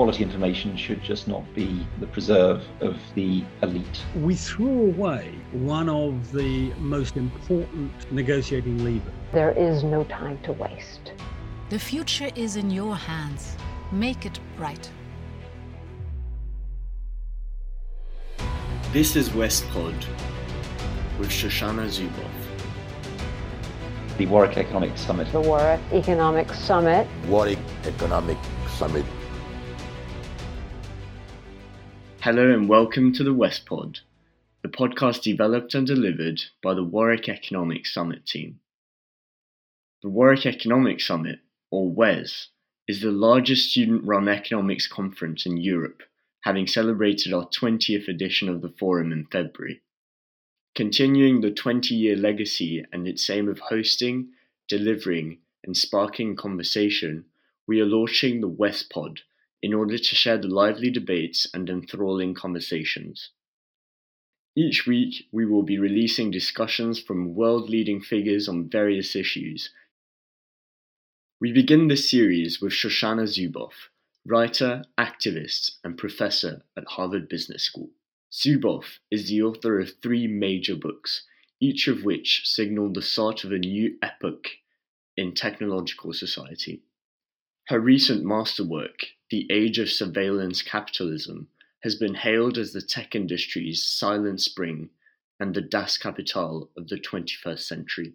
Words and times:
quality 0.00 0.24
information 0.24 0.74
should 0.78 1.02
just 1.02 1.28
not 1.28 1.44
be 1.54 1.86
the 1.98 2.06
preserve 2.06 2.62
of 2.80 2.96
the 3.14 3.44
elite. 3.60 4.02
We 4.16 4.34
threw 4.34 4.86
away 4.86 5.34
one 5.52 5.90
of 5.90 6.32
the 6.32 6.72
most 6.78 7.18
important 7.18 8.10
negotiating 8.10 8.82
levers. 8.82 9.12
There 9.34 9.50
is 9.50 9.84
no 9.84 10.04
time 10.04 10.38
to 10.44 10.52
waste. 10.54 11.12
The 11.68 11.78
future 11.78 12.30
is 12.34 12.56
in 12.56 12.70
your 12.70 12.96
hands. 12.96 13.58
Make 13.92 14.24
it 14.24 14.40
bright. 14.56 14.90
This 18.94 19.16
is 19.16 19.28
WESPOD 19.28 20.02
with 21.18 21.28
Shoshana 21.28 21.88
Zuboff. 21.88 22.38
The 24.16 24.24
Warwick 24.24 24.56
Economic 24.56 24.96
Summit. 24.96 25.30
The 25.30 25.40
Warwick 25.40 25.80
Economic 25.92 26.54
Summit. 26.54 27.06
Warwick 27.26 27.58
Economic 27.84 28.38
Summit. 28.78 29.04
Hello 32.22 32.52
and 32.52 32.68
welcome 32.68 33.14
to 33.14 33.24
the 33.24 33.34
WESPOD, 33.34 34.00
the 34.62 34.68
podcast 34.68 35.22
developed 35.22 35.74
and 35.74 35.86
delivered 35.86 36.42
by 36.62 36.74
the 36.74 36.84
Warwick 36.84 37.30
Economic 37.30 37.86
Summit 37.86 38.26
team. 38.26 38.60
The 40.02 40.10
Warwick 40.10 40.44
Economic 40.44 41.00
Summit, 41.00 41.38
or 41.70 41.90
WES, 41.90 42.48
is 42.86 43.00
the 43.00 43.10
largest 43.10 43.70
student 43.70 44.04
run 44.04 44.28
economics 44.28 44.86
conference 44.86 45.46
in 45.46 45.56
Europe 45.56 46.02
having 46.42 46.66
celebrated 46.66 47.32
our 47.32 47.48
20th 47.48 48.06
edition 48.06 48.50
of 48.50 48.60
the 48.60 48.74
forum 48.78 49.12
in 49.12 49.24
February. 49.24 49.80
Continuing 50.74 51.40
the 51.40 51.50
20 51.50 51.94
year 51.94 52.16
legacy 52.16 52.84
and 52.92 53.08
its 53.08 53.30
aim 53.30 53.48
of 53.48 53.58
hosting, 53.60 54.28
delivering, 54.68 55.38
and 55.64 55.74
sparking 55.74 56.36
conversation, 56.36 57.24
we 57.66 57.80
are 57.80 57.86
launching 57.86 58.42
the 58.42 58.50
WESPOD 58.50 59.20
in 59.62 59.74
order 59.74 59.98
to 59.98 60.14
share 60.14 60.38
the 60.38 60.48
lively 60.48 60.90
debates 60.90 61.46
and 61.52 61.68
enthralling 61.68 62.34
conversations. 62.34 63.30
Each 64.56 64.86
week, 64.86 65.28
we 65.32 65.46
will 65.46 65.62
be 65.62 65.78
releasing 65.78 66.30
discussions 66.30 67.00
from 67.00 67.34
world 67.34 67.70
leading 67.70 68.00
figures 68.00 68.48
on 68.48 68.68
various 68.68 69.14
issues. 69.14 69.70
We 71.40 71.52
begin 71.52 71.88
this 71.88 72.10
series 72.10 72.60
with 72.60 72.72
Shoshana 72.72 73.26
Zuboff, 73.26 73.88
writer, 74.26 74.82
activist, 74.98 75.76
and 75.84 75.96
professor 75.96 76.62
at 76.76 76.84
Harvard 76.88 77.28
Business 77.28 77.62
School. 77.62 77.90
Zuboff 78.32 78.98
is 79.10 79.28
the 79.28 79.42
author 79.42 79.78
of 79.80 79.94
three 80.02 80.26
major 80.26 80.76
books, 80.76 81.24
each 81.60 81.88
of 81.88 82.04
which 82.04 82.42
signal 82.44 82.92
the 82.92 83.02
start 83.02 83.44
of 83.44 83.52
a 83.52 83.58
new 83.58 83.96
epoch 84.02 84.48
in 85.16 85.32
technological 85.32 86.12
society. 86.12 86.82
Her 87.68 87.80
recent 87.80 88.24
masterwork, 88.24 89.06
The 89.30 89.46
Age 89.48 89.78
of 89.78 89.88
Surveillance 89.88 90.60
Capitalism, 90.60 91.48
has 91.84 91.94
been 91.94 92.14
hailed 92.14 92.58
as 92.58 92.72
the 92.72 92.82
tech 92.82 93.14
industry's 93.14 93.80
silent 93.80 94.40
spring 94.40 94.90
and 95.38 95.54
the 95.54 95.60
Das 95.60 95.96
Kapital 95.96 96.68
of 96.76 96.88
the 96.88 96.96
21st 96.96 97.60
century. 97.60 98.14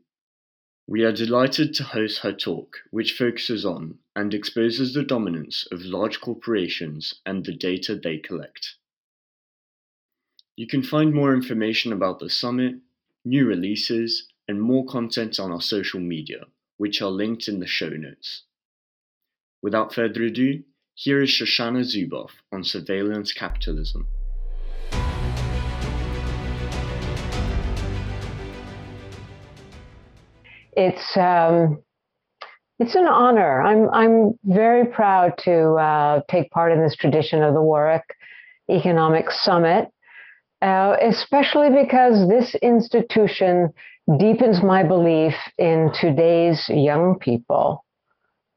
We 0.87 1.05
are 1.05 1.13
delighted 1.13 1.73
to 1.75 1.83
host 1.85 2.19
her 2.19 2.33
talk, 2.33 2.79
which 2.91 3.13
focuses 3.13 3.63
on 3.65 3.99
and 4.13 4.33
exposes 4.33 4.93
the 4.93 5.03
dominance 5.03 5.65
of 5.71 5.85
large 5.85 6.19
corporations 6.19 7.15
and 7.25 7.45
the 7.45 7.55
data 7.55 7.95
they 7.95 8.17
collect. 8.17 8.75
You 10.57 10.67
can 10.67 10.83
find 10.83 11.13
more 11.13 11.33
information 11.33 11.93
about 11.93 12.19
the 12.19 12.29
summit, 12.29 12.75
new 13.23 13.45
releases, 13.45 14.27
and 14.49 14.61
more 14.61 14.85
content 14.85 15.39
on 15.39 15.51
our 15.53 15.61
social 15.61 16.01
media, 16.01 16.47
which 16.75 17.01
are 17.01 17.09
linked 17.09 17.47
in 17.47 17.61
the 17.61 17.67
show 17.67 17.89
notes. 17.89 18.43
Without 19.61 19.93
further 19.93 20.23
ado, 20.23 20.63
here 20.95 21.21
is 21.21 21.29
Shoshana 21.29 21.83
Zuboff 21.83 22.31
on 22.51 22.63
surveillance 22.63 23.31
capitalism. 23.31 24.07
it's 30.75 31.17
um, 31.17 31.81
it's 32.79 32.95
an 32.95 33.07
honor. 33.07 33.61
I'm 33.61 33.89
I'm 33.89 34.37
very 34.43 34.85
proud 34.85 35.37
to 35.39 35.73
uh, 35.73 36.21
take 36.29 36.51
part 36.51 36.71
in 36.71 36.81
this 36.81 36.95
tradition 36.95 37.41
of 37.41 37.53
the 37.53 37.61
Warwick 37.61 38.03
Economic 38.69 39.31
Summit, 39.31 39.89
uh, 40.61 40.97
especially 41.01 41.69
because 41.69 42.27
this 42.27 42.55
institution 42.55 43.69
deepens 44.19 44.61
my 44.61 44.83
belief 44.83 45.33
in 45.57 45.91
today's 45.99 46.67
young 46.69 47.17
people, 47.19 47.85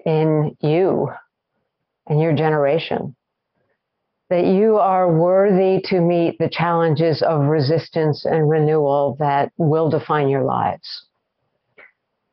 in 0.04 0.56
you 0.60 1.08
and 2.08 2.20
your 2.20 2.34
generation. 2.34 3.14
That 4.30 4.44
you 4.44 4.76
are 4.76 5.10
worthy 5.10 5.80
to 5.86 6.00
meet 6.00 6.38
the 6.38 6.50
challenges 6.50 7.22
of 7.22 7.46
resistance 7.46 8.26
and 8.26 8.48
renewal 8.48 9.16
that 9.18 9.52
will 9.56 9.88
define 9.88 10.28
your 10.28 10.44
lives. 10.44 11.06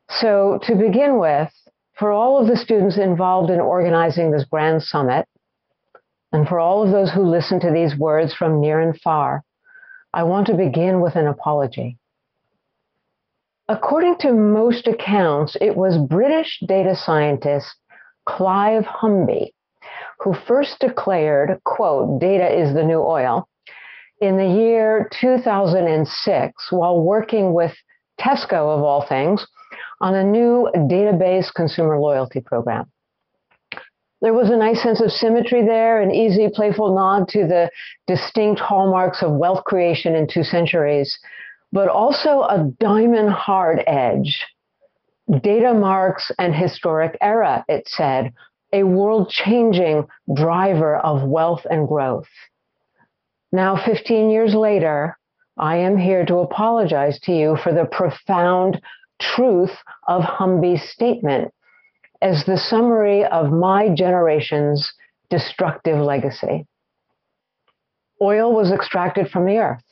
So, 0.09 0.59
to 0.63 0.75
begin 0.75 1.19
with, 1.19 1.51
for 1.97 2.11
all 2.11 2.39
of 2.39 2.47
the 2.47 2.57
students 2.57 2.97
involved 2.97 3.49
in 3.49 3.59
organizing 3.59 4.31
this 4.31 4.45
grand 4.45 4.83
summit, 4.83 5.25
and 6.31 6.47
for 6.47 6.59
all 6.59 6.83
of 6.83 6.91
those 6.91 7.11
who 7.11 7.23
listen 7.23 7.61
to 7.61 7.71
these 7.71 7.97
words 7.97 8.33
from 8.33 8.59
near 8.59 8.81
and 8.81 8.99
far, 8.99 9.43
I 10.13 10.23
want 10.23 10.47
to 10.47 10.53
begin 10.53 10.99
with 10.99 11.15
an 11.15 11.27
apology. 11.27 11.97
According 13.67 14.17
to 14.19 14.33
most 14.33 14.85
accounts, 14.85 15.57
it 15.59 15.75
was 15.75 15.97
British 15.97 16.59
data 16.67 16.95
scientist 16.95 17.67
Clive 18.27 18.85
Humby 18.85 19.54
who 20.19 20.33
first 20.47 20.79
declared, 20.79 21.59
quote, 21.63 22.19
data 22.19 22.47
is 22.47 22.73
the 22.73 22.83
new 22.83 23.01
oil, 23.01 23.47
in 24.21 24.37
the 24.37 24.47
year 24.47 25.09
2006 25.19 26.67
while 26.71 27.01
working 27.01 27.53
with 27.53 27.73
Tesco, 28.19 28.75
of 28.75 28.81
all 28.81 29.05
things, 29.07 29.45
on 29.99 30.15
a 30.15 30.23
new 30.23 30.69
database 30.75 31.53
consumer 31.53 31.99
loyalty 31.99 32.39
program. 32.39 32.89
There 34.21 34.33
was 34.33 34.49
a 34.49 34.57
nice 34.57 34.81
sense 34.81 35.01
of 35.01 35.11
symmetry 35.11 35.65
there, 35.65 36.01
an 36.01 36.11
easy, 36.11 36.49
playful 36.53 36.95
nod 36.95 37.27
to 37.29 37.45
the 37.45 37.69
distinct 38.07 38.61
hallmarks 38.61 39.21
of 39.21 39.33
wealth 39.33 39.63
creation 39.65 40.15
in 40.15 40.27
two 40.27 40.43
centuries, 40.43 41.19
but 41.71 41.89
also 41.89 42.41
a 42.41 42.71
diamond 42.79 43.29
hard 43.29 43.83
edge. 43.85 44.45
Data 45.41 45.73
marks 45.73 46.31
an 46.39 46.53
historic 46.53 47.17
era, 47.21 47.65
it 47.67 47.87
said, 47.87 48.31
a 48.73 48.83
world 48.83 49.29
changing 49.29 50.05
driver 50.33 50.97
of 50.97 51.23
wealth 51.23 51.65
and 51.69 51.87
growth. 51.87 52.27
Now, 53.51 53.77
15 53.85 54.29
years 54.29 54.53
later, 54.53 55.17
I 55.57 55.77
am 55.77 55.97
here 55.97 56.25
to 56.25 56.39
apologize 56.39 57.19
to 57.21 57.31
you 57.31 57.57
for 57.63 57.71
the 57.71 57.85
profound 57.85 58.81
truth 59.19 59.71
of 60.07 60.23
Humby's 60.23 60.83
statement 60.89 61.53
as 62.21 62.43
the 62.45 62.57
summary 62.57 63.23
of 63.23 63.51
my 63.51 63.89
generation's 63.89 64.91
destructive 65.29 65.97
legacy. 65.99 66.65
Oil 68.21 68.53
was 68.53 68.71
extracted 68.71 69.29
from 69.29 69.45
the 69.45 69.57
earth. 69.57 69.83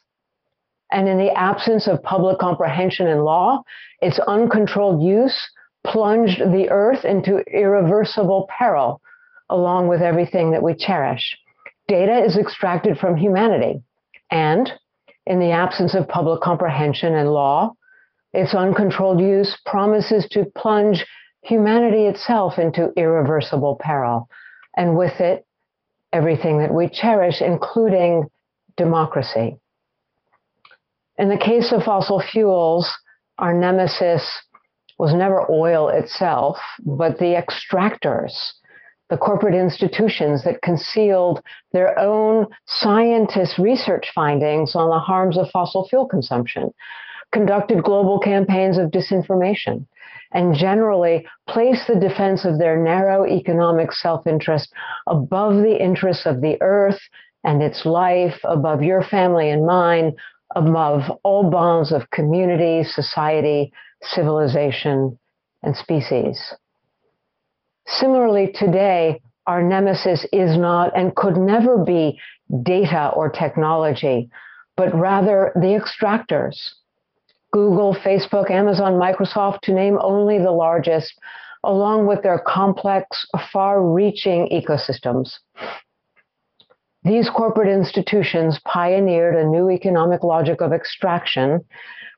And 0.91 1.07
in 1.07 1.17
the 1.17 1.31
absence 1.31 1.87
of 1.87 2.03
public 2.03 2.39
comprehension 2.39 3.07
and 3.07 3.23
law, 3.23 3.63
its 4.01 4.19
uncontrolled 4.19 5.01
use 5.01 5.49
plunged 5.85 6.39
the 6.39 6.69
earth 6.69 7.05
into 7.05 7.37
irreversible 7.51 8.49
peril, 8.57 9.01
along 9.49 9.87
with 9.87 10.01
everything 10.01 10.51
that 10.51 10.63
we 10.63 10.73
cherish. 10.73 11.37
Data 11.87 12.23
is 12.23 12.37
extracted 12.37 12.97
from 12.97 13.17
humanity. 13.17 13.81
And 14.31 14.71
in 15.25 15.39
the 15.39 15.51
absence 15.51 15.93
of 15.93 16.07
public 16.07 16.41
comprehension 16.41 17.13
and 17.13 17.31
law, 17.31 17.73
its 18.33 18.53
uncontrolled 18.53 19.19
use 19.19 19.57
promises 19.65 20.27
to 20.31 20.45
plunge 20.57 21.05
humanity 21.43 22.05
itself 22.05 22.57
into 22.57 22.91
irreversible 22.97 23.77
peril, 23.79 24.29
and 24.75 24.97
with 24.97 25.19
it, 25.19 25.45
everything 26.11 26.59
that 26.59 26.73
we 26.73 26.87
cherish, 26.89 27.41
including 27.41 28.23
democracy. 28.77 29.57
In 31.17 31.29
the 31.29 31.37
case 31.37 31.71
of 31.71 31.83
fossil 31.83 32.21
fuels, 32.21 32.91
our 33.37 33.53
nemesis 33.53 34.23
was 34.97 35.13
never 35.13 35.49
oil 35.51 35.89
itself, 35.89 36.57
but 36.85 37.17
the 37.17 37.41
extractors, 37.41 38.53
the 39.09 39.17
corporate 39.17 39.55
institutions 39.55 40.43
that 40.43 40.61
concealed 40.61 41.41
their 41.71 41.97
own 41.99 42.47
scientists' 42.65 43.59
research 43.59 44.11
findings 44.13 44.75
on 44.75 44.89
the 44.89 44.99
harms 44.99 45.37
of 45.37 45.49
fossil 45.51 45.87
fuel 45.87 46.07
consumption, 46.07 46.73
conducted 47.31 47.83
global 47.83 48.19
campaigns 48.19 48.77
of 48.77 48.91
disinformation, 48.91 49.85
and 50.31 50.55
generally 50.55 51.27
placed 51.47 51.87
the 51.87 51.99
defense 51.99 52.45
of 52.45 52.57
their 52.57 52.81
narrow 52.81 53.25
economic 53.25 53.91
self 53.91 54.25
interest 54.25 54.71
above 55.07 55.57
the 55.57 55.77
interests 55.81 56.25
of 56.25 56.41
the 56.41 56.57
earth 56.61 56.99
and 57.43 57.61
its 57.61 57.85
life, 57.85 58.39
above 58.45 58.81
your 58.81 59.03
family 59.03 59.49
and 59.49 59.65
mine, 59.65 60.13
above 60.55 61.11
all 61.23 61.49
bonds 61.49 61.91
of 61.91 62.09
community, 62.09 62.83
society, 62.83 63.71
civilization, 64.01 65.17
and 65.61 65.75
species. 65.75 66.53
Similarly, 67.85 68.51
today, 68.53 69.21
our 69.45 69.61
nemesis 69.61 70.25
is 70.31 70.57
not 70.57 70.95
and 70.95 71.15
could 71.15 71.37
never 71.37 71.77
be 71.77 72.19
data 72.63 73.11
or 73.15 73.29
technology, 73.29 74.29
but 74.77 74.93
rather 74.93 75.51
the 75.55 75.79
extractors. 75.79 76.73
Google, 77.51 77.93
Facebook, 77.93 78.49
Amazon, 78.49 78.93
Microsoft, 78.93 79.61
to 79.61 79.73
name 79.73 79.97
only 80.01 80.39
the 80.39 80.51
largest, 80.51 81.13
along 81.63 82.07
with 82.07 82.23
their 82.23 82.39
complex, 82.39 83.25
far 83.51 83.81
reaching 83.81 84.49
ecosystems. 84.49 85.33
These 87.03 87.29
corporate 87.29 87.67
institutions 87.67 88.59
pioneered 88.63 89.35
a 89.35 89.45
new 89.45 89.69
economic 89.69 90.23
logic 90.23 90.61
of 90.61 90.71
extraction 90.71 91.59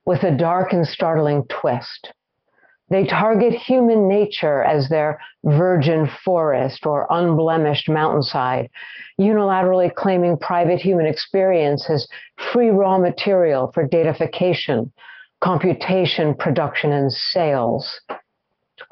with 0.06 0.24
a 0.24 0.36
dark 0.36 0.74
and 0.74 0.88
startling 0.88 1.44
twist. 1.50 2.14
They 2.92 3.08
target 3.08 3.54
human 3.54 4.08
nature 4.08 4.64
as 4.64 4.90
their 4.90 5.20
virgin 5.44 6.08
forest 6.24 6.86
or 6.86 7.08
unblemished 7.10 7.90
mountainside, 7.90 8.70
unilaterally 9.20 9.94
claiming 9.94 10.38
private 10.38 10.80
human 10.80 11.08
experience 11.08 11.90
as 11.90 12.08
free 12.54 12.70
raw 12.70 13.00
material 13.00 13.72
for 13.74 13.88
datafication, 13.88 14.92
computation, 15.42 16.36
production, 16.36 16.92
and 16.92 17.12
sales. 17.12 18.02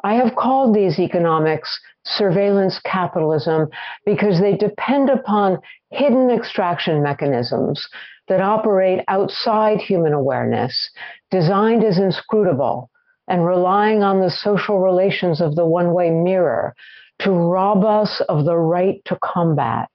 I 0.03 0.15
have 0.15 0.35
called 0.35 0.73
these 0.73 0.97
economics 0.97 1.79
surveillance 2.05 2.79
capitalism 2.85 3.67
because 4.05 4.39
they 4.39 4.55
depend 4.55 5.09
upon 5.09 5.57
hidden 5.91 6.29
extraction 6.29 7.01
mechanisms 7.01 7.87
that 8.27 8.41
operate 8.41 9.01
outside 9.07 9.79
human 9.79 10.13
awareness, 10.13 10.89
designed 11.31 11.83
as 11.83 11.97
inscrutable 11.97 12.89
and 13.27 13.45
relying 13.45 14.03
on 14.03 14.19
the 14.19 14.29
social 14.29 14.79
relations 14.79 15.41
of 15.41 15.55
the 15.55 15.65
one 15.65 15.93
way 15.93 16.09
mirror 16.09 16.73
to 17.19 17.31
rob 17.31 17.83
us 17.85 18.21
of 18.27 18.45
the 18.45 18.57
right 18.57 19.01
to 19.05 19.17
combat. 19.23 19.89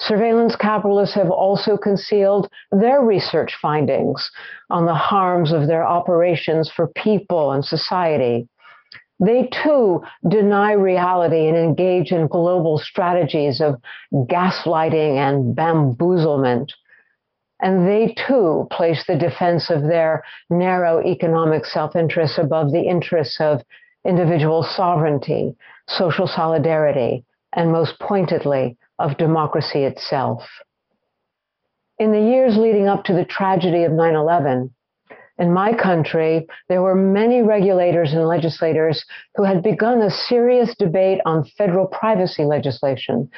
Surveillance 0.00 0.56
capitalists 0.56 1.14
have 1.14 1.30
also 1.30 1.76
concealed 1.76 2.48
their 2.72 3.00
research 3.00 3.56
findings 3.62 4.30
on 4.68 4.86
the 4.86 4.94
harms 4.94 5.52
of 5.52 5.66
their 5.66 5.86
operations 5.86 6.70
for 6.70 6.88
people 6.88 7.52
and 7.52 7.64
society. 7.64 8.48
They 9.20 9.48
too 9.62 10.02
deny 10.28 10.72
reality 10.72 11.46
and 11.46 11.56
engage 11.56 12.10
in 12.10 12.26
global 12.26 12.78
strategies 12.78 13.60
of 13.60 13.80
gaslighting 14.12 15.16
and 15.16 15.56
bamboozlement. 15.56 16.72
And 17.60 17.86
they 17.86 18.14
too 18.26 18.66
place 18.70 19.04
the 19.06 19.16
defense 19.16 19.70
of 19.70 19.82
their 19.82 20.24
narrow 20.50 21.00
economic 21.00 21.64
self 21.64 21.94
interests 21.94 22.38
above 22.38 22.72
the 22.72 22.82
interests 22.82 23.40
of 23.40 23.62
individual 24.04 24.62
sovereignty, 24.62 25.56
social 25.88 26.26
solidarity, 26.26 27.24
and 27.52 27.72
most 27.72 27.98
pointedly, 28.00 28.76
of 28.98 29.16
democracy 29.16 29.84
itself. 29.84 30.42
In 31.98 32.12
the 32.12 32.20
years 32.20 32.56
leading 32.56 32.88
up 32.88 33.04
to 33.04 33.12
the 33.12 33.24
tragedy 33.24 33.84
of 33.84 33.92
9 33.92 34.14
11, 34.14 34.73
in 35.38 35.52
my 35.52 35.74
country, 35.74 36.46
there 36.68 36.82
were 36.82 36.94
many 36.94 37.42
regulators 37.42 38.12
and 38.12 38.26
legislators 38.26 39.04
who 39.34 39.42
had 39.42 39.62
begun 39.62 40.00
a 40.00 40.10
serious 40.10 40.74
debate 40.76 41.20
on 41.26 41.44
federal 41.58 41.86
privacy 41.86 42.44
legislation 42.44 43.28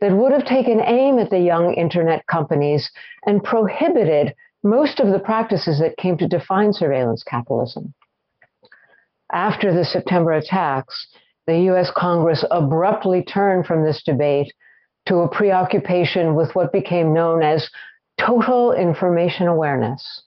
that 0.00 0.16
would 0.16 0.32
have 0.32 0.46
taken 0.46 0.80
aim 0.80 1.18
at 1.18 1.28
the 1.28 1.38
young 1.38 1.74
internet 1.74 2.26
companies 2.26 2.90
and 3.26 3.44
prohibited 3.44 4.34
most 4.62 4.98
of 4.98 5.08
the 5.08 5.18
practices 5.18 5.78
that 5.78 5.96
came 5.98 6.16
to 6.16 6.28
define 6.28 6.72
surveillance 6.72 7.22
capitalism. 7.22 7.92
After 9.30 9.74
the 9.74 9.84
September 9.84 10.32
attacks, 10.32 11.06
the 11.46 11.58
US 11.70 11.90
Congress 11.94 12.44
abruptly 12.50 13.22
turned 13.22 13.66
from 13.66 13.84
this 13.84 14.02
debate 14.02 14.52
to 15.06 15.16
a 15.16 15.28
preoccupation 15.28 16.34
with 16.34 16.54
what 16.54 16.72
became 16.72 17.12
known 17.12 17.42
as 17.42 17.68
total 18.18 18.72
information 18.72 19.48
awareness. 19.48 20.22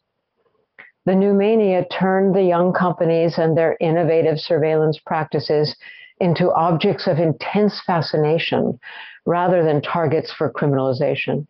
The 1.05 1.15
new 1.15 1.33
mania 1.33 1.85
turned 1.85 2.33
the 2.33 2.43
young 2.43 2.73
companies 2.73 3.37
and 3.37 3.55
their 3.55 3.77
innovative 3.79 4.39
surveillance 4.39 4.99
practices 4.99 5.75
into 6.19 6.51
objects 6.51 7.07
of 7.07 7.19
intense 7.19 7.79
fascination 7.85 8.79
rather 9.25 9.63
than 9.63 9.81
targets 9.81 10.31
for 10.31 10.51
criminalization. 10.51 11.45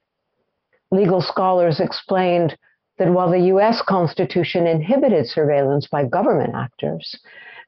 Legal 0.92 1.22
scholars 1.22 1.80
explained 1.80 2.58
that 2.98 3.12
while 3.12 3.30
the 3.30 3.48
US 3.56 3.82
Constitution 3.82 4.68
inhibited 4.68 5.28
surveillance 5.28 5.88
by 5.88 6.06
government 6.06 6.54
actors, 6.56 7.18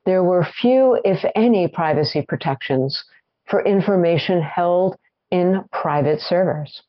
there 0.05 0.23
were 0.23 0.43
few, 0.43 0.99
if 1.03 1.23
any, 1.35 1.67
privacy 1.67 2.21
protections 2.27 3.03
for 3.45 3.63
information 3.63 4.41
held 4.41 4.97
in 5.31 5.63
private 5.71 6.19
servers. 6.21 6.81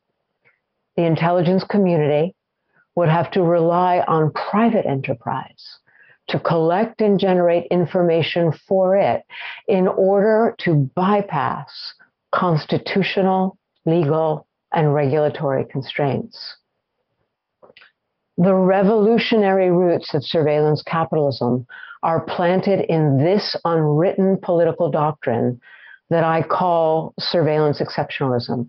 The 0.97 1.05
intelligence 1.05 1.65
community 1.65 2.35
would 2.99 3.09
have 3.09 3.31
to 3.31 3.45
rely 3.45 4.01
on 4.09 4.33
private 4.33 4.85
enterprise 4.85 5.79
to 6.27 6.41
collect 6.41 7.01
and 7.01 7.21
generate 7.21 7.65
information 7.71 8.51
for 8.67 8.97
it 8.97 9.23
in 9.69 9.87
order 9.87 10.57
to 10.59 10.91
bypass 10.97 11.95
constitutional, 12.33 13.57
legal, 13.87 14.49
and 14.73 14.93
regulatory 14.93 15.65
constraints. 15.65 16.57
The 18.37 18.57
revolutionary 18.57 19.71
roots 19.71 20.13
of 20.13 20.25
surveillance 20.25 20.83
capitalism 20.83 21.69
are 22.03 22.23
planted 22.23 22.81
in 22.81 23.19
this 23.19 23.55
unwritten 23.65 24.39
political 24.43 24.91
doctrine 24.91 25.61
that 26.11 26.25
I 26.25 26.43
call 26.43 27.15
surveillance 27.21 27.81
exceptionalism, 27.81 28.69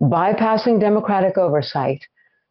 bypassing 0.00 0.80
democratic 0.80 1.36
oversight 1.36 2.06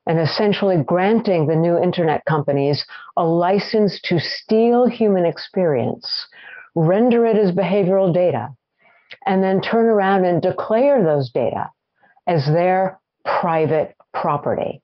and 0.06 0.20
essentially 0.20 0.78
granting 0.84 1.48
the 1.48 1.56
new 1.56 1.78
internet 1.78 2.24
companies 2.26 2.86
a 3.18 3.24
license 3.24 4.00
to 4.04 4.20
steal 4.20 4.88
human 4.88 5.26
experience, 5.26 6.28
render 6.76 7.26
it 7.26 7.38
as 7.38 7.52
behavioral 7.52 8.14
data, 8.14 8.50
and 9.26 9.44
then 9.44 9.62
turn 9.62 9.86
around 9.86 10.26
and 10.26 10.42
declare 10.42 11.04
those 11.04 11.30
data 11.32 11.70
as 12.28 12.46
their 12.48 13.00
private 13.26 13.96
property. 14.14 14.82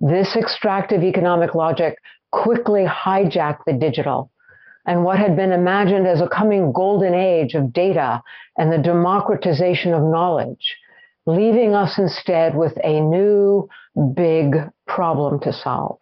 This 0.00 0.34
extractive 0.36 1.02
economic 1.02 1.54
logic 1.54 1.96
quickly 2.32 2.84
hijacked 2.84 3.64
the 3.66 3.72
digital 3.72 4.30
and 4.86 5.04
what 5.04 5.18
had 5.18 5.36
been 5.36 5.52
imagined 5.52 6.06
as 6.06 6.20
a 6.20 6.28
coming 6.28 6.72
golden 6.72 7.14
age 7.14 7.54
of 7.54 7.72
data 7.72 8.20
and 8.58 8.72
the 8.72 8.78
democratization 8.78 9.94
of 9.94 10.02
knowledge, 10.02 10.76
leaving 11.26 11.74
us 11.74 11.98
instead 11.98 12.56
with 12.56 12.76
a 12.82 13.00
new 13.00 13.68
big 14.14 14.56
problem 14.86 15.40
to 15.40 15.52
solve. 15.52 15.98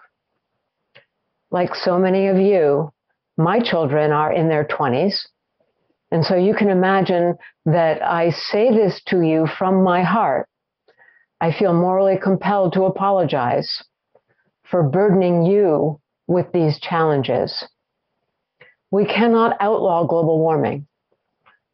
Like 1.50 1.75
so 1.75 1.99
many 1.99 2.28
of 2.28 2.38
you, 2.38 2.92
my 3.37 3.61
children 3.61 4.12
are 4.12 4.32
in 4.32 4.49
their 4.49 4.64
20s. 4.64 5.26
And 6.12 6.25
so 6.25 6.37
you 6.37 6.54
can 6.54 6.70
imagine 6.70 7.37
that 7.66 8.02
I 8.02 8.30
say 8.30 8.70
this 8.70 9.00
to 9.09 9.20
you 9.23 9.47
from 9.59 9.82
my 9.82 10.02
heart. 10.02 10.49
I 11.40 11.52
feel 11.52 11.73
morally 11.73 12.18
compelled 12.23 12.75
to 12.75 12.85
apologize 12.85 13.82
for 14.70 14.82
burdening 14.82 15.44
you 15.44 16.00
with 16.26 16.47
these 16.52 16.78
challenges. 16.80 17.64
We 18.90 19.04
cannot 19.04 19.56
outlaw 19.61 20.06
global 20.06 20.38
warming, 20.38 20.87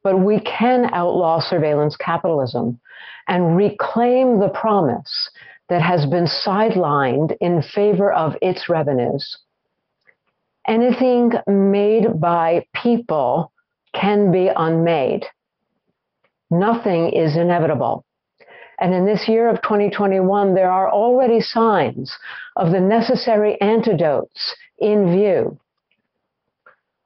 but 0.02 0.20
we 0.20 0.40
can 0.40 0.90
outlaw 0.92 1.40
surveillance 1.40 1.96
capitalism 1.96 2.78
and 3.26 3.56
reclaim 3.56 4.38
the 4.38 4.48
promise 4.48 5.30
that 5.68 5.82
has 5.82 6.06
been 6.06 6.26
sidelined 6.26 7.36
in 7.40 7.62
favor 7.62 8.12
of 8.12 8.36
its 8.40 8.68
revenues. 8.68 9.38
Anything 10.66 11.32
made 11.46 12.20
by 12.20 12.66
people 12.74 13.52
can 13.94 14.32
be 14.32 14.50
unmade. 14.54 15.24
Nothing 16.50 17.10
is 17.10 17.36
inevitable. 17.36 18.04
And 18.78 18.94
in 18.94 19.06
this 19.06 19.28
year 19.28 19.48
of 19.48 19.62
2021, 19.62 20.54
there 20.54 20.70
are 20.70 20.90
already 20.90 21.40
signs 21.40 22.16
of 22.56 22.72
the 22.72 22.80
necessary 22.80 23.60
antidotes 23.60 24.54
in 24.78 25.12
view. 25.12 25.58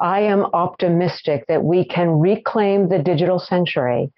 I 0.01 0.21
am 0.21 0.47
optimistic 0.47 1.45
that 1.49 1.63
we 1.63 1.85
can 1.85 2.19
reclaim 2.19 2.89
the 2.89 2.99
digital 2.99 3.39
century 3.39 4.11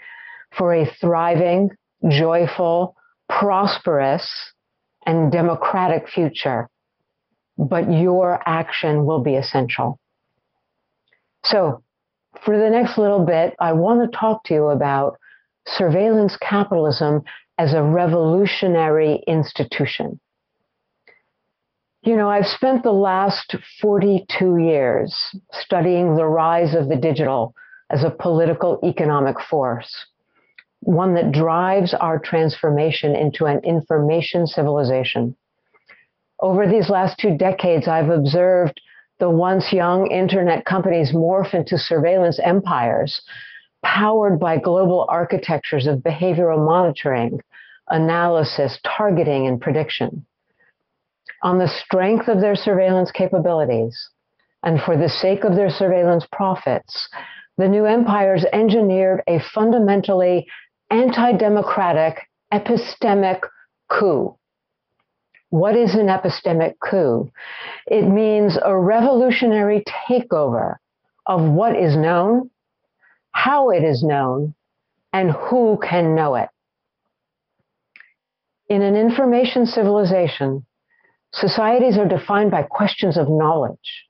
for 0.56 0.72
a 0.74 0.86
thriving, 1.00 1.70
joyful, 2.08 2.96
prosperous, 3.38 4.52
and 5.06 5.32
democratic 5.32 6.08
future. 6.08 6.68
But 7.58 7.92
your 7.92 8.40
action 8.46 9.04
will 9.04 9.22
be 9.22 9.34
essential. 9.34 9.98
So, 11.44 11.82
for 12.44 12.58
the 12.58 12.70
next 12.70 12.98
little 12.98 13.24
bit, 13.24 13.54
I 13.60 13.72
want 13.72 14.10
to 14.10 14.18
talk 14.18 14.44
to 14.44 14.54
you 14.54 14.66
about 14.68 15.18
surveillance 15.66 16.36
capitalism 16.40 17.22
as 17.58 17.74
a 17.74 17.82
revolutionary 17.82 19.22
institution. 19.26 20.18
You 22.02 22.16
know, 22.16 22.28
I've 22.28 22.46
spent 22.46 22.82
the 22.82 22.92
last 22.92 23.54
42 23.80 24.58
years 24.58 25.14
studying 25.52 26.16
the 26.16 26.26
rise 26.26 26.74
of 26.74 26.88
the 26.88 26.96
digital 26.96 27.54
as 27.90 28.02
a 28.02 28.10
political 28.10 28.80
economic 28.82 29.36
force. 29.40 30.06
One 30.82 31.14
that 31.14 31.32
drives 31.32 31.94
our 31.94 32.18
transformation 32.18 33.14
into 33.14 33.46
an 33.46 33.60
information 33.64 34.46
civilization. 34.46 35.36
Over 36.40 36.66
these 36.66 36.90
last 36.90 37.18
two 37.18 37.36
decades, 37.36 37.86
I've 37.86 38.10
observed 38.10 38.80
the 39.20 39.30
once 39.30 39.72
young 39.72 40.10
internet 40.10 40.64
companies 40.64 41.12
morph 41.12 41.54
into 41.54 41.78
surveillance 41.78 42.40
empires 42.42 43.22
powered 43.84 44.40
by 44.40 44.58
global 44.58 45.06
architectures 45.08 45.86
of 45.86 46.00
behavioral 46.00 46.64
monitoring, 46.64 47.40
analysis, 47.88 48.78
targeting, 48.84 49.46
and 49.46 49.60
prediction. 49.60 50.26
On 51.44 51.58
the 51.58 51.68
strength 51.68 52.28
of 52.28 52.40
their 52.40 52.56
surveillance 52.56 53.12
capabilities, 53.12 54.10
and 54.64 54.80
for 54.80 54.96
the 54.96 55.08
sake 55.08 55.44
of 55.44 55.54
their 55.54 55.70
surveillance 55.70 56.26
profits, 56.32 57.08
the 57.58 57.68
new 57.68 57.84
empires 57.84 58.44
engineered 58.52 59.22
a 59.28 59.40
fundamentally 59.54 60.46
anti 60.92 61.32
democratic 61.32 62.28
epistemic 62.52 63.40
coup. 63.88 64.36
What 65.48 65.74
is 65.74 65.94
an 65.94 66.06
epistemic 66.06 66.74
coup? 66.80 67.32
It 67.86 68.02
means 68.02 68.58
a 68.62 68.78
revolutionary 68.78 69.84
takeover 70.08 70.76
of 71.26 71.42
what 71.42 71.76
is 71.76 71.96
known, 71.96 72.50
how 73.30 73.70
it 73.70 73.84
is 73.84 74.02
known, 74.02 74.54
and 75.12 75.30
who 75.30 75.78
can 75.82 76.14
know 76.14 76.34
it. 76.34 76.48
In 78.68 78.82
an 78.82 78.96
information 78.96 79.66
civilization, 79.66 80.66
societies 81.32 81.96
are 81.96 82.08
defined 82.08 82.50
by 82.50 82.62
questions 82.62 83.16
of 83.16 83.28
knowledge. 83.28 84.06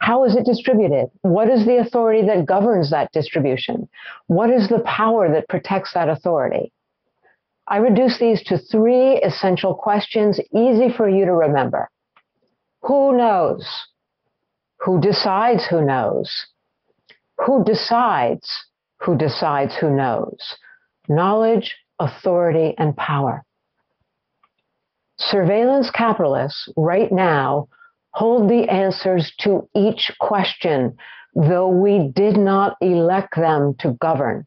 How 0.00 0.24
is 0.24 0.34
it 0.34 0.46
distributed? 0.46 1.10
What 1.22 1.50
is 1.50 1.66
the 1.66 1.76
authority 1.76 2.26
that 2.26 2.46
governs 2.46 2.90
that 2.90 3.12
distribution? 3.12 3.88
What 4.26 4.50
is 4.50 4.68
the 4.68 4.80
power 4.80 5.30
that 5.32 5.48
protects 5.48 5.92
that 5.94 6.08
authority? 6.08 6.72
I 7.68 7.76
reduce 7.76 8.18
these 8.18 8.42
to 8.44 8.58
three 8.58 9.16
essential 9.16 9.74
questions, 9.74 10.40
easy 10.54 10.88
for 10.96 11.08
you 11.08 11.26
to 11.26 11.32
remember. 11.32 11.90
Who 12.82 13.16
knows? 13.16 13.68
Who 14.80 15.00
decides 15.00 15.66
who 15.66 15.84
knows? 15.84 16.46
Who 17.46 17.62
decides 17.64 18.50
who 19.02 19.16
decides 19.16 19.74
who 19.76 19.90
knows? 19.90 20.56
Knowledge, 21.08 21.76
authority, 21.98 22.74
and 22.76 22.96
power. 22.96 23.44
Surveillance 25.18 25.90
capitalists 25.90 26.68
right 26.76 27.10
now 27.12 27.68
hold 28.12 28.48
the 28.48 28.68
answers 28.68 29.32
to 29.40 29.68
each 29.74 30.12
question, 30.20 30.96
though 31.34 31.68
we 31.68 32.08
did 32.14 32.36
not 32.36 32.76
elect 32.80 33.36
them 33.36 33.74
to 33.78 33.92
govern. 34.00 34.46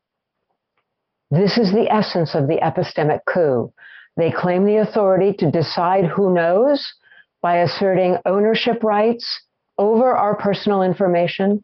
This 1.31 1.57
is 1.57 1.71
the 1.71 1.91
essence 1.91 2.35
of 2.35 2.47
the 2.47 2.59
epistemic 2.61 3.21
coup. 3.27 3.73
They 4.17 4.31
claim 4.31 4.65
the 4.65 4.77
authority 4.77 5.33
to 5.39 5.49
decide 5.49 6.05
who 6.05 6.33
knows 6.33 6.93
by 7.41 7.57
asserting 7.57 8.17
ownership 8.25 8.83
rights 8.83 9.41
over 9.77 10.15
our 10.15 10.35
personal 10.35 10.83
information, 10.83 11.63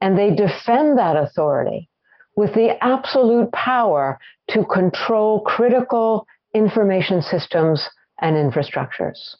and 0.00 0.16
they 0.16 0.34
defend 0.34 0.98
that 0.98 1.16
authority 1.16 1.88
with 2.36 2.54
the 2.54 2.82
absolute 2.82 3.50
power 3.52 4.18
to 4.48 4.64
control 4.64 5.40
critical 5.40 6.26
information 6.54 7.22
systems 7.22 7.88
and 8.20 8.36
infrastructures. 8.36 9.36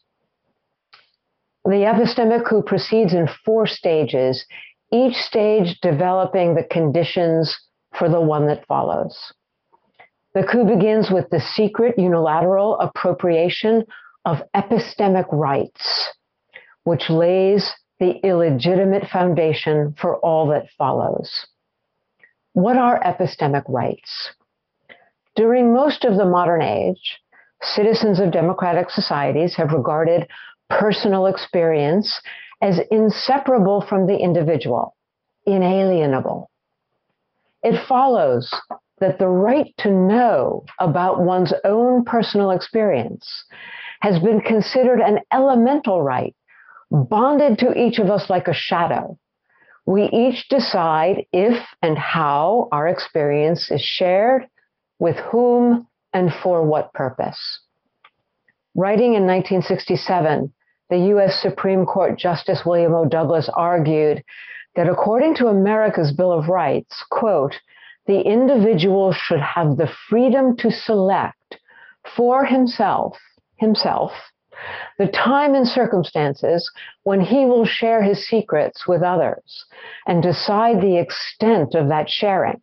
The 1.65 1.85
epistemic 1.87 2.45
coup 2.45 2.63
proceeds 2.63 3.15
in 3.15 3.29
four 3.45 3.67
stages, 3.67 4.45
each 4.93 5.15
stage 5.15 5.81
developing 5.81 6.55
the 6.55 6.65
conditions 6.65 7.57
for 7.97 8.09
the 8.09 8.21
one 8.21 8.47
that 8.47 8.67
follows. 8.67 9.33
The 10.35 10.45
coup 10.45 10.65
begins 10.65 11.11
with 11.11 11.29
the 11.31 11.41
secret 11.41 11.99
unilateral 11.99 12.79
appropriation 12.81 13.85
of 14.25 14.43
epistemic 14.55 15.27
rights, 15.31 16.11
which 16.85 17.11
lays 17.11 17.71
the 18.01 18.17
illegitimate 18.27 19.09
foundation 19.09 19.95
for 20.01 20.17
all 20.19 20.49
that 20.49 20.67
follows. 20.77 21.47
What 22.55 22.77
are 22.77 23.01
epistemic 23.03 23.65
rights? 23.69 24.33
During 25.37 25.73
most 25.73 26.05
of 26.05 26.17
the 26.17 26.27
modern 26.27 26.63
age, 26.63 27.21
citizens 27.63 28.19
of 28.19 28.33
democratic 28.33 28.91
societies 28.91 29.55
have 29.57 29.73
regarded 29.73 30.27
personal 30.79 31.27
experience 31.27 32.21
as 32.61 32.81
inseparable 32.91 33.85
from 33.89 34.07
the 34.07 34.17
individual, 34.17 34.95
inalienable. 35.47 36.51
It 37.63 37.87
follows 37.87 38.53
that 39.01 39.19
the 39.19 39.29
right 39.29 39.75
to 39.79 39.91
know 39.91 40.65
about 40.79 41.21
one's 41.21 41.53
own 41.65 42.05
personal 42.05 42.51
experience 42.51 43.45
has 44.01 44.19
been 44.21 44.41
considered 44.41 45.01
an 45.01 45.21
elemental 45.33 46.03
right, 46.03 46.35
bonded 46.91 47.59
to 47.59 47.77
each 47.79 47.99
of 47.99 48.11
us 48.11 48.29
like 48.31 48.49
a 48.49 48.55
shadow. 48.55 49.19
We 49.87 50.05
each 50.05 50.49
decide 50.49 51.27
if 51.33 51.61
and 51.83 51.99
how 51.99 52.69
our 52.71 52.87
experience 52.87 53.71
is 53.71 53.83
shared, 53.83 54.47
with 54.99 55.17
whom, 55.17 55.89
and 56.13 56.33
for 56.43 56.63
what 56.63 56.93
purpose. 56.93 57.61
Writing 58.75 59.15
in 59.15 59.27
1967, 59.27 60.53
the 60.93 61.09
U.S. 61.09 61.41
Supreme 61.41 61.87
Court 61.87 62.19
Justice 62.19 62.65
William 62.67 62.93
O. 62.93 63.07
Douglas 63.07 63.49
argued 63.55 64.23
that 64.77 64.91
according 64.91 65.35
to 65.37 65.47
America's 65.47 66.13
Bill 66.13 66.31
of 66.31 66.51
Rights, 66.51 67.03
quote, 67.11 67.55
the 68.07 68.21
individual 68.21 69.15
should 69.15 69.41
have 69.41 69.79
the 69.79 69.89
freedom 70.11 70.55
to 70.59 70.71
select 70.71 71.57
for 72.15 72.45
himself, 72.45 73.17
himself, 73.57 74.13
the 74.99 75.07
time 75.07 75.55
and 75.55 75.67
circumstances 75.67 76.71
when 77.05 77.23
he 77.23 77.47
will 77.47 77.65
share 77.65 78.03
his 78.03 78.29
secrets 78.29 78.87
with 78.87 79.03
others 79.03 79.65
and 80.07 80.23
decide 80.23 80.83
the 80.83 80.99
extent 80.99 81.75
of 81.75 81.89
that 81.89 82.11
sharing. 82.11 82.61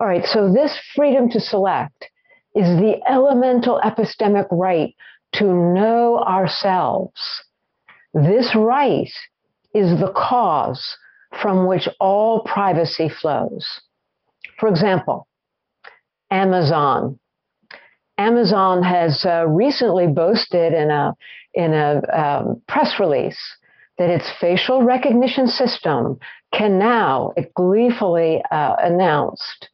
All 0.00 0.08
right, 0.08 0.24
so 0.24 0.52
this 0.52 0.76
freedom 0.96 1.30
to 1.30 1.38
select 1.38 2.10
is 2.56 2.66
the 2.80 3.00
elemental 3.08 3.80
epistemic 3.84 4.48
right 4.50 4.92
to 5.38 5.44
know 5.44 6.18
ourselves. 6.18 7.20
This 8.12 8.54
right 8.54 9.10
is 9.74 9.98
the 9.98 10.12
cause 10.14 10.96
from 11.42 11.66
which 11.66 11.88
all 12.00 12.42
privacy 12.44 13.08
flows. 13.08 13.66
For 14.58 14.68
example, 14.68 15.26
Amazon. 16.30 17.18
Amazon 18.16 18.82
has 18.84 19.24
uh, 19.24 19.44
recently 19.48 20.06
boasted 20.06 20.72
in 20.72 20.90
a 20.90 21.14
in 21.54 21.72
a 21.72 22.00
um, 22.12 22.62
press 22.68 23.00
release 23.00 23.38
that 23.98 24.10
its 24.10 24.28
facial 24.40 24.82
recognition 24.82 25.46
system 25.46 26.18
can 26.52 26.78
now, 26.78 27.32
it 27.36 27.52
gleefully 27.54 28.42
uh, 28.50 28.76
announced, 28.78 29.68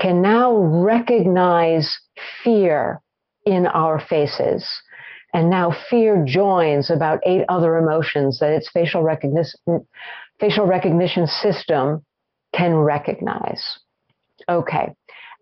can 0.00 0.22
now 0.22 0.56
recognize 0.56 1.98
fear 2.42 3.00
in 3.44 3.66
our 3.66 4.00
faces. 4.00 4.66
And 5.32 5.48
now 5.48 5.74
fear 5.88 6.24
joins 6.26 6.90
about 6.90 7.20
eight 7.24 7.44
other 7.48 7.76
emotions 7.76 8.40
that 8.40 8.52
its 8.52 8.70
facial 8.70 9.02
recognition, 9.02 9.86
facial 10.40 10.66
recognition 10.66 11.26
system 11.26 12.04
can 12.54 12.74
recognize. 12.74 13.78
Okay. 14.48 14.92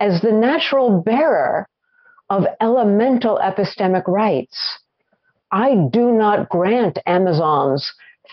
As 0.00 0.20
the 0.20 0.32
natural 0.32 1.00
bearer 1.00 1.66
of 2.28 2.46
elemental 2.60 3.38
epistemic 3.42 4.06
rights, 4.06 4.78
I 5.50 5.74
do 5.90 6.12
not 6.12 6.50
grant 6.50 6.98
Amazon's 7.06 7.90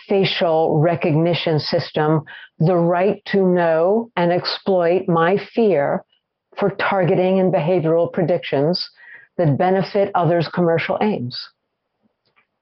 facial 0.08 0.78
recognition 0.78 1.58
system 1.58 2.22
the 2.58 2.76
right 2.76 3.22
to 3.26 3.46
know 3.46 4.10
and 4.16 4.32
exploit 4.32 5.08
my 5.08 5.38
fear 5.54 6.04
for 6.58 6.70
targeting 6.70 7.40
and 7.40 7.52
behavioral 7.52 8.12
predictions 8.12 8.90
that 9.38 9.58
benefit 9.58 10.10
others' 10.14 10.48
commercial 10.48 10.98
aims. 11.00 11.48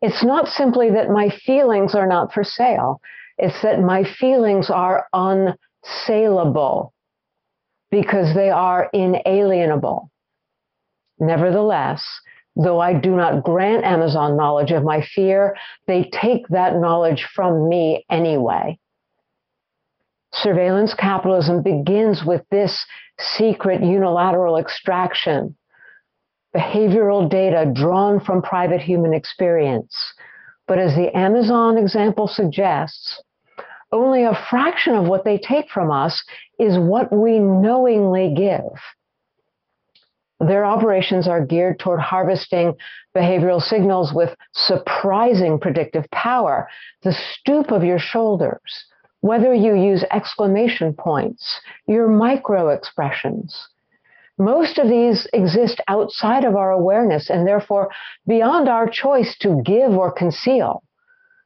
It's 0.03 0.25
not 0.25 0.49
simply 0.49 0.91
that 0.91 1.11
my 1.11 1.31
feelings 1.31 1.95
are 1.95 2.07
not 2.07 2.33
for 2.33 2.45
sale, 2.45 3.01
it's 3.39 3.63
that 3.63 3.81
my 3.81 4.05
feelings 4.05 4.71
are 4.71 5.07
unsaleable 5.15 6.93
because 7.91 8.35
they 8.35 8.51
are 8.51 8.91
inalienable. 8.93 10.11
Nevertheless, 11.19 12.05
though 12.57 12.81
I 12.81 12.95
do 12.95 13.17
not 13.17 13.45
grant 13.45 13.85
Amazon 13.85 14.37
knowledge 14.37 14.73
of 14.73 14.85
my 14.85 15.03
fear, 15.15 15.57
they 15.87 16.11
take 16.13 16.47
that 16.49 16.77
knowledge 16.77 17.27
from 17.35 17.69
me 17.69 18.05
anyway. 18.11 18.79
Surveillance 20.33 20.95
capitalism 20.95 21.63
begins 21.63 22.25
with 22.25 22.43
this 22.51 22.85
secret 23.19 23.81
unilateral 23.83 24.57
extraction, 24.57 25.57
behavioral 26.55 27.29
data 27.29 27.71
drawn 27.75 28.21
from 28.21 28.43
private 28.43 28.81
human 28.81 29.13
experience. 29.13 30.15
But 30.67 30.79
as 30.79 30.95
the 30.95 31.15
Amazon 31.17 31.77
example 31.77 32.29
suggests, 32.29 33.23
only 33.93 34.25
a 34.25 34.39
fraction 34.51 34.95
of 34.95 35.07
what 35.07 35.25
they 35.25 35.39
take 35.39 35.71
from 35.71 35.91
us 35.91 36.25
is 36.59 36.79
what 36.79 37.13
we 37.13 37.39
knowingly 37.39 38.35
give. 38.35 38.73
Their 40.41 40.65
operations 40.65 41.29
are 41.29 41.45
geared 41.45 41.79
toward 41.79 42.01
harvesting 42.01 42.75
behavioral 43.17 43.63
signals 43.63 44.13
with 44.13 44.35
surprising 44.53 45.59
predictive 45.59 46.11
power. 46.11 46.69
The 47.03 47.13
stoop 47.13 47.71
of 47.71 47.85
your 47.85 48.01
shoulders, 48.01 48.85
whether 49.21 49.55
you 49.55 49.75
use 49.75 50.05
exclamation 50.11 50.93
points, 50.93 51.61
your 51.87 52.09
micro 52.09 52.71
expressions. 52.71 53.69
Most 54.39 54.79
of 54.79 54.89
these 54.89 55.27
exist 55.33 55.81
outside 55.87 56.45
of 56.45 56.57
our 56.57 56.73
awareness 56.73 57.31
and 57.31 57.47
therefore 57.47 57.91
beyond 58.27 58.69
our 58.69 58.89
choice 58.89 59.37
to 59.39 59.63
give 59.65 59.93
or 59.93 60.11
conceal, 60.11 60.83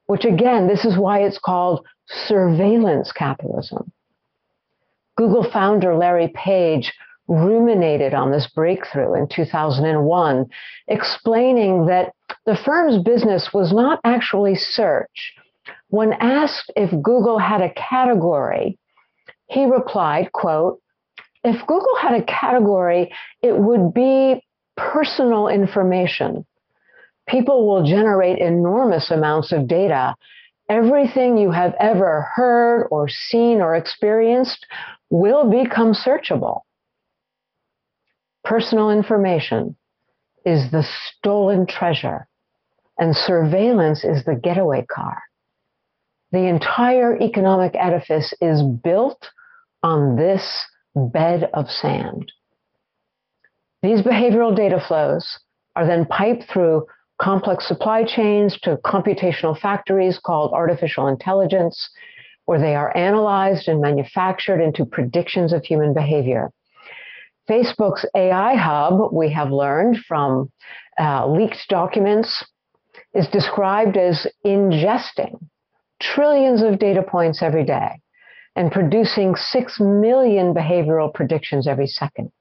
which 0.07 0.25
again, 0.25 0.67
this 0.67 0.85
is 0.85 0.97
why 0.97 1.21
it's 1.21 1.39
called 1.39 1.85
surveillance 2.07 3.13
capitalism. 3.13 3.93
Google 5.17 5.51
founder 5.51 5.97
Larry 5.97 6.29
Page 6.29 6.93
ruminated 7.27 8.15
on 8.15 8.31
this 8.31 8.47
breakthrough 8.47 9.15
in 9.15 9.29
2001, 9.29 10.47
explaining 10.87 11.87
that 11.87 12.15
the 12.47 12.57
firm's 12.57 13.03
business 13.03 13.53
was 13.53 13.73
not 13.73 14.01
actually 14.05 14.55
search. 14.55 15.35
When 15.89 16.15
asked 16.15 16.73
if 16.75 16.91
Google 17.03 17.39
had 17.39 17.61
a 17.61 17.75
category, 17.75 18.79
he 19.47 19.67
replied, 19.67 20.33
quote, 20.33 20.81
if 21.55 21.67
Google 21.67 21.97
had 22.01 22.15
a 22.15 22.25
category, 22.25 23.13
it 23.43 23.57
would 23.57 23.95
be 23.95 24.43
personal 24.77 25.49
information. 25.49 26.47
People 27.29 27.67
will 27.67 27.85
generate 27.85 28.39
enormous 28.39 29.11
amounts 29.11 29.53
of 29.53 29.69
data. 29.69 30.15
Everything 30.69 31.37
you 31.37 31.51
have 31.51 31.75
ever 31.79 32.29
heard 32.35 32.89
or 32.91 33.09
seen 33.09 33.61
or 33.61 33.75
experienced 33.75 34.67
will 35.11 35.51
become 35.51 35.93
searchable. 35.93 36.63
Personal 38.45 38.91
information 38.91 39.77
is 40.45 40.71
the 40.71 40.87
stolen 41.19 41.67
treasure, 41.67 42.29
and 42.99 43.15
surveillance 43.15 44.05
is 44.05 44.25
the 44.25 44.35
getaway 44.35 44.87
car. 44.87 45.23
The 46.33 46.47
entire 46.47 47.19
economic 47.21 47.75
edifice 47.75 48.33
is 48.41 48.63
built 48.63 49.31
on 49.83 50.17
this 50.17 50.67
bed 51.07 51.49
of 51.55 51.71
sand. 51.71 52.33
These 53.83 54.03
behavioral 54.03 54.57
data 54.57 54.83
flows 54.87 55.39
are 55.77 55.87
then 55.87 56.05
piped 56.07 56.51
through 56.51 56.87
complex 57.21 57.69
supply 57.69 58.05
chains 58.05 58.59
to 58.63 58.77
computational 58.79 59.59
factories 59.59 60.19
called 60.19 60.53
artificial 60.53 61.07
intelligence, 61.07 61.89
where 62.47 62.59
they 62.59 62.75
are 62.75 62.97
analyzed 62.97 63.69
and 63.69 63.81
manufactured 63.81 64.61
into 64.61 64.85
predictions 64.85 65.53
of 65.53 65.65
human 65.65 65.95
behavior. 65.95 66.51
Facebook's 67.49 68.05
AI 68.15 68.55
hub, 68.57 69.13
we 69.13 69.31
have 69.33 69.51
learned 69.51 69.99
from 70.07 70.51
uh, 71.01 71.27
leaked 71.27 71.69
documents, 71.69 72.45
is 73.15 73.29
described 73.29 73.97
as 73.97 74.27
ingesting 74.45 75.39
trillions 76.01 76.63
of 76.63 76.79
data 76.79 77.03
points 77.03 77.43
every 77.43 77.65
day 77.65 78.01
and 78.59 78.73
producing 78.73 79.37
6 79.37 79.79
million 79.79 80.53
behavioral 80.53 81.15
predictions 81.15 81.69
every 81.69 81.87
second. 81.87 82.33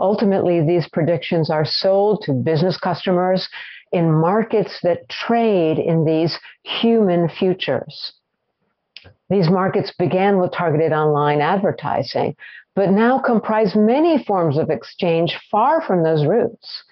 Ultimately, 0.00 0.66
these 0.66 0.88
predictions 0.88 1.48
are 1.48 1.64
sold 1.64 2.22
to 2.22 2.32
business 2.32 2.76
customers 2.76 3.48
in 3.92 4.12
markets 4.12 4.80
that 4.82 5.08
trade 5.08 5.78
in 5.78 6.04
these 6.04 6.36
human 6.64 7.28
futures. 7.28 8.14
These 9.30 9.48
markets 9.48 9.92
began 9.96 10.38
with 10.38 10.50
targeted 10.50 10.92
online 10.92 11.40
advertising, 11.40 12.34
but 12.74 12.90
now 12.90 13.20
comprise 13.20 13.76
many 13.76 14.24
forms 14.24 14.58
of 14.58 14.70
exchange 14.70 15.38
far 15.52 15.80
from 15.80 16.02
those 16.02 16.26
roots. 16.26 16.82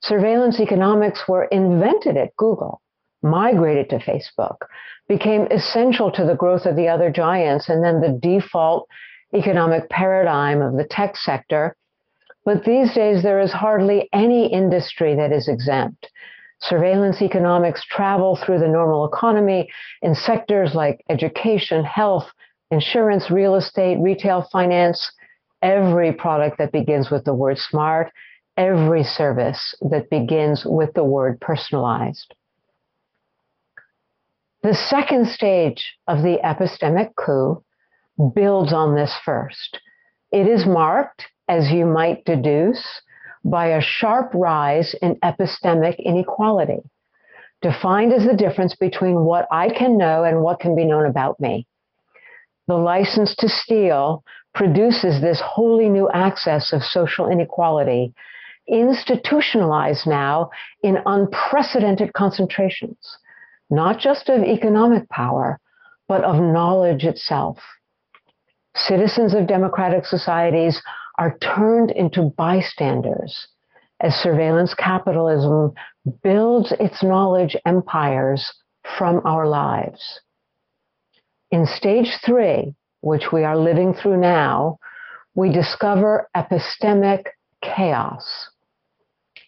Surveillance 0.00 0.58
economics 0.58 1.24
were 1.28 1.44
invented 1.44 2.16
at 2.16 2.34
Google, 2.36 2.80
migrated 3.24 3.88
to 3.90 3.98
Facebook, 3.98 4.58
became 5.08 5.46
essential 5.50 6.12
to 6.12 6.24
the 6.24 6.36
growth 6.36 6.66
of 6.66 6.76
the 6.76 6.88
other 6.88 7.10
giants, 7.10 7.68
and 7.68 7.82
then 7.82 8.00
the 8.00 8.18
default 8.22 8.86
economic 9.34 9.88
paradigm 9.90 10.62
of 10.62 10.76
the 10.76 10.86
tech 10.88 11.16
sector. 11.16 11.74
But 12.44 12.64
these 12.64 12.94
days, 12.94 13.22
there 13.22 13.40
is 13.40 13.52
hardly 13.52 14.08
any 14.12 14.52
industry 14.52 15.16
that 15.16 15.32
is 15.32 15.48
exempt. 15.48 16.08
Surveillance 16.60 17.20
economics 17.20 17.84
travel 17.84 18.36
through 18.36 18.60
the 18.60 18.68
normal 18.68 19.06
economy 19.06 19.68
in 20.02 20.14
sectors 20.14 20.74
like 20.74 21.04
education, 21.08 21.84
health, 21.84 22.26
insurance, 22.70 23.30
real 23.30 23.56
estate, 23.56 23.98
retail, 24.00 24.46
finance, 24.52 25.10
every 25.62 26.12
product 26.12 26.58
that 26.58 26.72
begins 26.72 27.10
with 27.10 27.24
the 27.24 27.34
word 27.34 27.58
smart, 27.58 28.12
every 28.56 29.02
service 29.02 29.74
that 29.90 30.08
begins 30.10 30.64
with 30.64 30.92
the 30.94 31.04
word 31.04 31.40
personalized. 31.40 32.34
The 34.64 34.72
second 34.72 35.28
stage 35.28 35.94
of 36.08 36.22
the 36.22 36.38
epistemic 36.42 37.14
coup 37.16 37.62
builds 38.34 38.72
on 38.72 38.94
this 38.94 39.14
first. 39.22 39.78
It 40.32 40.46
is 40.48 40.64
marked, 40.64 41.26
as 41.50 41.70
you 41.70 41.84
might 41.84 42.24
deduce, 42.24 42.82
by 43.44 43.66
a 43.66 43.82
sharp 43.82 44.32
rise 44.32 44.94
in 45.02 45.16
epistemic 45.16 45.98
inequality, 45.98 46.80
defined 47.60 48.14
as 48.14 48.24
the 48.24 48.32
difference 48.32 48.74
between 48.74 49.26
what 49.26 49.46
I 49.52 49.68
can 49.68 49.98
know 49.98 50.24
and 50.24 50.40
what 50.40 50.60
can 50.60 50.74
be 50.74 50.86
known 50.86 51.04
about 51.04 51.38
me. 51.38 51.66
The 52.66 52.76
license 52.76 53.36
to 53.40 53.50
steal 53.50 54.24
produces 54.54 55.20
this 55.20 55.42
wholly 55.44 55.90
new 55.90 56.08
access 56.08 56.72
of 56.72 56.82
social 56.82 57.28
inequality, 57.28 58.14
institutionalized 58.66 60.06
now 60.06 60.48
in 60.82 61.02
unprecedented 61.04 62.14
concentrations, 62.14 63.18
not 63.70 63.98
just 63.98 64.28
of 64.28 64.42
economic 64.42 65.08
power, 65.08 65.60
but 66.08 66.24
of 66.24 66.36
knowledge 66.36 67.04
itself. 67.04 67.58
Citizens 68.76 69.34
of 69.34 69.46
democratic 69.46 70.04
societies 70.04 70.82
are 71.18 71.38
turned 71.38 71.90
into 71.90 72.32
bystanders 72.36 73.48
as 74.00 74.14
surveillance 74.14 74.74
capitalism 74.74 75.72
builds 76.22 76.72
its 76.80 77.02
knowledge 77.02 77.56
empires 77.64 78.52
from 78.98 79.22
our 79.24 79.46
lives. 79.46 80.20
In 81.50 81.66
stage 81.66 82.18
three, 82.24 82.74
which 83.00 83.32
we 83.32 83.44
are 83.44 83.56
living 83.56 83.94
through 83.94 84.18
now, 84.18 84.78
we 85.34 85.52
discover 85.52 86.28
epistemic 86.36 87.26
chaos. 87.62 88.50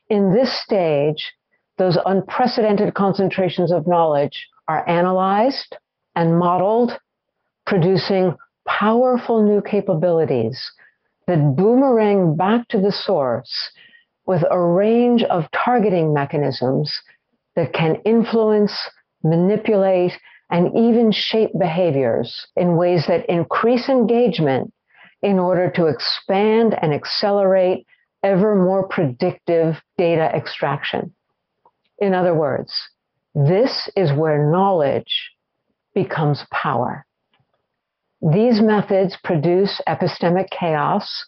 In 0.09 0.33
this 0.33 0.53
stage, 0.63 1.33
those 1.79 1.99
unprecedented 2.07 2.95
concentrations 2.95 3.73
of 3.73 3.87
knowledge 3.87 4.47
are 4.69 4.89
analyzed 4.89 5.77
and 6.15 6.39
modeled, 6.39 6.99
producing 7.67 8.35
powerful 8.67 9.43
new 9.43 9.63
capabilities 9.63 10.73
that 11.27 11.57
boomerang 11.57 12.37
back 12.37 12.67
to 12.69 12.81
the 12.81 12.93
source 12.93 13.71
with 14.27 14.43
a 14.51 14.61
range 14.61 15.23
of 15.25 15.45
targeting 15.53 16.13
mechanisms 16.13 16.93
that 17.55 17.73
can 17.73 17.97
influence, 18.05 18.73
manipulate, 19.23 20.13
and 20.51 20.77
even 20.77 21.11
shape 21.11 21.51
behaviors 21.59 22.47
in 22.57 22.77
ways 22.77 23.07
that 23.09 23.29
increase 23.29 23.89
engagement 23.89 24.73
in 25.23 25.39
order 25.39 25.71
to 25.71 25.87
expand 25.87 26.77
and 26.81 26.93
accelerate 26.93 27.87
ever 28.23 28.55
more 28.55 28.87
predictive 28.89 29.77
data 29.99 30.25
extraction. 30.35 31.13
In 31.99 32.15
other 32.15 32.35
words, 32.35 32.73
this 33.35 33.89
is 33.97 34.13
where 34.13 34.51
knowledge 34.51 35.33
becomes 35.95 36.45
power. 36.51 37.07
These 38.23 38.61
methods 38.61 39.17
produce 39.23 39.81
epistemic 39.87 40.51
chaos 40.51 41.27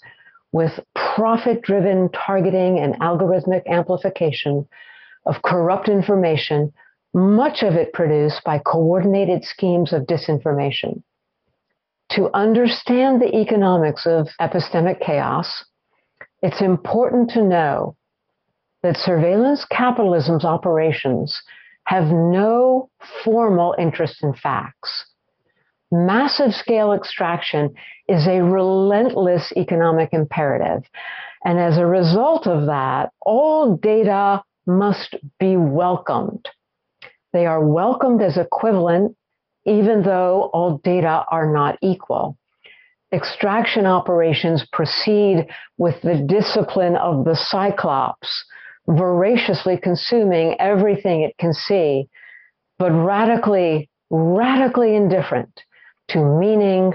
with 0.53 0.81
profit 0.95 1.63
driven 1.63 2.09
targeting 2.11 2.79
and 2.79 2.95
algorithmic 3.01 3.67
amplification 3.67 4.67
of 5.27 5.43
corrupt 5.43 5.89
information, 5.89 6.73
much 7.13 7.63
of 7.63 7.75
it 7.75 7.93
produced 7.93 8.43
by 8.45 8.59
coordinated 8.59 9.45
schemes 9.45 9.93
of 9.93 10.07
disinformation. 10.07 11.03
To 12.13 12.31
understand 12.35 13.21
the 13.21 13.37
economics 13.37 14.07
of 14.07 14.29
epistemic 14.41 15.01
chaos, 15.01 15.65
it's 16.43 16.63
important 16.63 17.31
to 17.31 17.43
know 17.43 17.97
that 18.83 18.97
surveillance 18.97 19.65
capitalism's 19.71 20.45
operations 20.45 21.41
have 21.85 22.05
no 22.05 22.91
formal 23.25 23.75
interest 23.79 24.23
in 24.23 24.35
facts 24.35 25.07
massive 25.91 26.53
scale 26.53 26.93
extraction 26.93 27.75
is 28.09 28.27
a 28.27 28.43
relentless 28.43 29.53
economic 29.57 30.11
imperative. 30.13 30.85
And 31.45 31.59
as 31.59 31.79
a 31.79 31.87
result 31.87 32.47
of 32.47 32.67
that, 32.67 33.11
all 33.21 33.77
data 33.77 34.43
must 34.67 35.15
be 35.39 35.57
welcomed. 35.57 36.47
They 37.33 37.47
are 37.47 37.65
welcomed 37.65 38.23
as 38.23 38.37
equivalent 38.37 39.17
even 39.67 40.03
though 40.03 40.51
all 40.55 40.79
data 40.79 41.25
are 41.31 41.53
not 41.53 41.79
equal. 41.83 42.39
Extraction 43.13 43.85
operations 43.85 44.67
proceed 44.73 45.47
with 45.77 46.01
the 46.03 46.25
discipline 46.27 46.97
of 46.97 47.27
the 47.27 47.37
cyclops, 47.37 48.45
voraciously 48.89 49.77
consuming 49.77 50.57
everything 50.59 51.23
it 51.23 51.37
can 51.39 51.53
see, 51.53 52.09
but 52.79 52.91
radically, 52.91 53.91
radically 54.11 54.97
indifferent 54.97 55.63
to 56.09 56.25
meaning, 56.25 56.95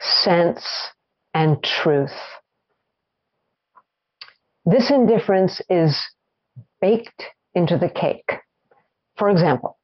sense, 0.00 0.66
and 1.34 1.62
truth. 1.62 2.16
This 4.64 4.90
indifference 4.90 5.60
is 5.68 6.00
baked 6.80 7.22
into 7.54 7.76
the 7.76 7.90
cake. 7.90 8.30
For 9.16 9.28
example, 9.30 9.78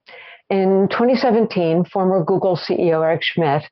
in 0.48 0.88
2017, 0.90 1.84
former 1.84 2.24
Google 2.24 2.56
CEO 2.56 3.04
Eric 3.04 3.22
Schmidt 3.22 3.62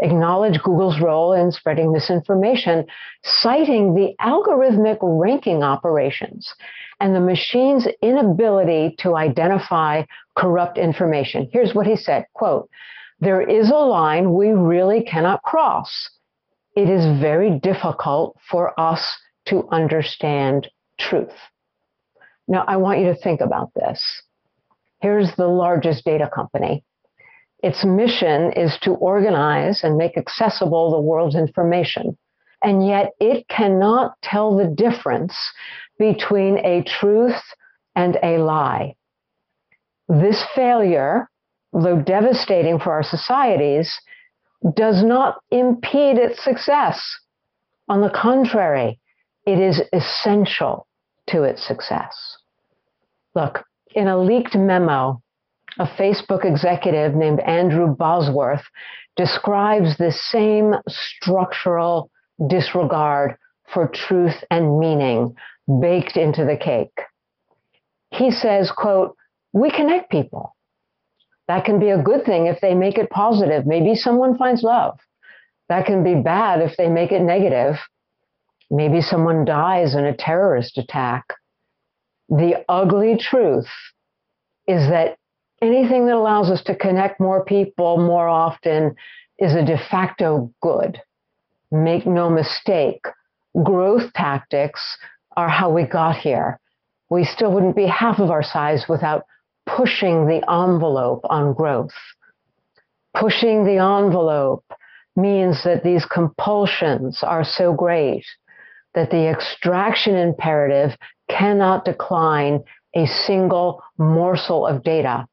acknowledged 0.00 0.62
Google's 0.62 1.00
role 1.00 1.32
in 1.32 1.52
spreading 1.52 1.92
misinformation, 1.92 2.86
citing 3.22 3.94
the 3.94 4.14
algorithmic 4.20 4.98
ranking 5.00 5.62
operations 5.62 6.52
and 7.00 7.14
the 7.14 7.20
machine's 7.20 7.86
inability 8.02 8.96
to 8.98 9.16
identify 9.16 10.02
corrupt 10.36 10.78
information. 10.78 11.48
Here's 11.52 11.74
what 11.74 11.86
he 11.86 11.96
said, 11.96 12.26
quote, 12.34 12.68
there 13.20 13.42
is 13.42 13.70
a 13.70 13.74
line 13.74 14.34
we 14.34 14.48
really 14.48 15.02
cannot 15.02 15.42
cross. 15.42 16.10
It 16.76 16.90
is 16.90 17.20
very 17.20 17.58
difficult 17.60 18.36
for 18.50 18.78
us 18.78 19.16
to 19.46 19.68
understand 19.70 20.68
truth. 20.98 21.32
Now, 22.48 22.64
I 22.66 22.76
want 22.76 23.00
you 23.00 23.06
to 23.06 23.14
think 23.14 23.40
about 23.40 23.72
this. 23.74 24.22
Here's 25.00 25.34
the 25.36 25.46
largest 25.46 26.04
data 26.04 26.28
company. 26.34 26.84
Its 27.64 27.82
mission 27.82 28.52
is 28.52 28.76
to 28.82 28.90
organize 28.90 29.84
and 29.84 29.96
make 29.96 30.18
accessible 30.18 30.90
the 30.90 31.00
world's 31.00 31.34
information. 31.34 32.14
And 32.62 32.86
yet 32.86 33.12
it 33.18 33.48
cannot 33.48 34.20
tell 34.22 34.54
the 34.54 34.66
difference 34.66 35.34
between 35.98 36.58
a 36.58 36.82
truth 36.82 37.40
and 37.96 38.18
a 38.22 38.36
lie. 38.36 38.96
This 40.10 40.44
failure, 40.54 41.30
though 41.72 42.02
devastating 42.02 42.78
for 42.78 42.92
our 42.92 43.02
societies, 43.02 43.98
does 44.76 45.02
not 45.02 45.38
impede 45.50 46.18
its 46.18 46.44
success. 46.44 47.00
On 47.88 48.02
the 48.02 48.10
contrary, 48.10 49.00
it 49.46 49.58
is 49.58 49.80
essential 49.90 50.86
to 51.28 51.44
its 51.44 51.66
success. 51.66 52.36
Look, 53.34 53.64
in 53.94 54.06
a 54.06 54.18
leaked 54.18 54.54
memo, 54.54 55.22
a 55.78 55.86
Facebook 55.86 56.44
executive 56.44 57.14
named 57.14 57.40
Andrew 57.40 57.88
Bosworth 57.88 58.64
describes 59.16 59.96
the 59.96 60.12
same 60.12 60.74
structural 60.88 62.10
disregard 62.48 63.36
for 63.72 63.88
truth 63.88 64.44
and 64.50 64.78
meaning 64.78 65.34
baked 65.80 66.16
into 66.16 66.44
the 66.44 66.56
cake. 66.56 66.96
He 68.10 68.30
says, 68.30 68.70
quote, 68.70 69.16
we 69.52 69.70
connect 69.70 70.10
people. 70.10 70.54
That 71.48 71.64
can 71.64 71.78
be 71.78 71.90
a 71.90 72.02
good 72.02 72.24
thing 72.24 72.46
if 72.46 72.60
they 72.60 72.74
make 72.74 72.98
it 72.98 73.10
positive. 73.10 73.66
Maybe 73.66 73.94
someone 73.94 74.36
finds 74.38 74.62
love. 74.62 74.98
That 75.68 75.86
can 75.86 76.04
be 76.04 76.14
bad 76.14 76.60
if 76.60 76.76
they 76.76 76.88
make 76.88 77.12
it 77.12 77.22
negative. 77.22 77.76
Maybe 78.70 79.00
someone 79.00 79.44
dies 79.44 79.94
in 79.94 80.04
a 80.04 80.16
terrorist 80.16 80.78
attack. 80.78 81.24
The 82.28 82.64
ugly 82.68 83.16
truth 83.18 83.68
is 84.66 84.88
that 84.88 85.16
anything 85.64 86.06
that 86.06 86.14
allows 86.14 86.50
us 86.50 86.62
to 86.64 86.76
connect 86.76 87.20
more 87.20 87.44
people 87.44 87.96
more 87.96 88.28
often 88.28 88.94
is 89.38 89.54
a 89.54 89.64
de 89.64 89.78
facto 89.90 90.52
good. 90.60 91.00
Make 91.70 92.06
no 92.06 92.30
mistake, 92.30 93.04
growth 93.62 94.12
tactics 94.12 94.80
are 95.36 95.48
how 95.48 95.70
we 95.70 95.84
got 95.84 96.16
here. 96.16 96.60
We 97.10 97.24
still 97.24 97.52
wouldn't 97.52 97.76
be 97.76 97.86
half 97.86 98.18
of 98.18 98.30
our 98.30 98.42
size 98.42 98.84
without 98.88 99.24
pushing 99.66 100.26
the 100.26 100.42
envelope 100.50 101.22
on 101.24 101.54
growth. 101.54 101.94
Pushing 103.14 103.64
the 103.64 103.78
envelope 103.78 104.64
means 105.16 105.62
that 105.64 105.84
these 105.84 106.04
compulsions 106.04 107.20
are 107.22 107.44
so 107.44 107.72
great 107.72 108.24
that 108.94 109.10
the 109.10 109.28
extraction 109.28 110.16
imperative 110.16 110.96
cannot 111.28 111.84
decline 111.84 112.62
a 112.94 113.06
single 113.06 113.82
morsel 113.98 114.66
of 114.66 114.82
data. 114.82 115.26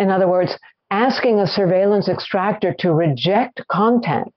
In 0.00 0.10
other 0.10 0.26
words, 0.26 0.58
asking 0.90 1.38
a 1.38 1.46
surveillance 1.46 2.08
extractor 2.08 2.74
to 2.78 2.90
reject 2.90 3.60
content 3.68 4.32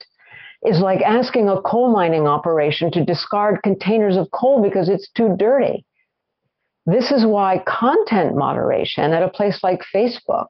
is 0.66 0.82
like 0.82 1.02
asking 1.02 1.48
a 1.48 1.62
coal 1.62 1.90
mining 1.92 2.28
operation 2.28 2.92
to 2.92 3.06
discard 3.06 3.64
containers 3.64 4.18
of 4.18 4.30
coal 4.32 4.62
because 4.62 4.90
it's 4.90 5.10
too 5.12 5.36
dirty. 5.38 5.86
This 6.86 7.12
is 7.12 7.26
why 7.26 7.64
content 7.66 8.36
moderation 8.36 9.14
at 9.14 9.24
a 9.24 9.30
place 9.30 9.64
like 9.64 9.82
Facebook 9.96 10.48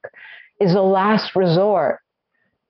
is 0.60 0.74
a 0.74 0.82
last 0.82 1.36
resort. 1.36 2.00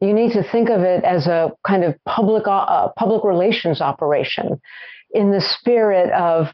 You 0.02 0.14
need 0.14 0.34
to 0.34 0.44
think 0.44 0.70
of 0.70 0.82
it 0.82 1.06
as 1.06 1.28
a 1.28 1.54
kind 1.66 1.86
of 1.86 1.96
public 2.06 2.44
uh, 2.46 2.90
public 2.98 3.24
relations 3.24 3.80
operation 3.80 4.60
in 5.14 5.32
the 5.32 5.40
spirit 5.40 6.12
of 6.12 6.48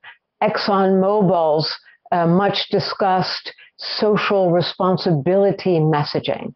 ExxonMobil's 0.44 1.76
uh, 2.12 2.28
much 2.28 2.70
discussed 2.70 3.54
social 3.80 4.52
responsibility 4.52 5.80
messaging. 5.80 6.54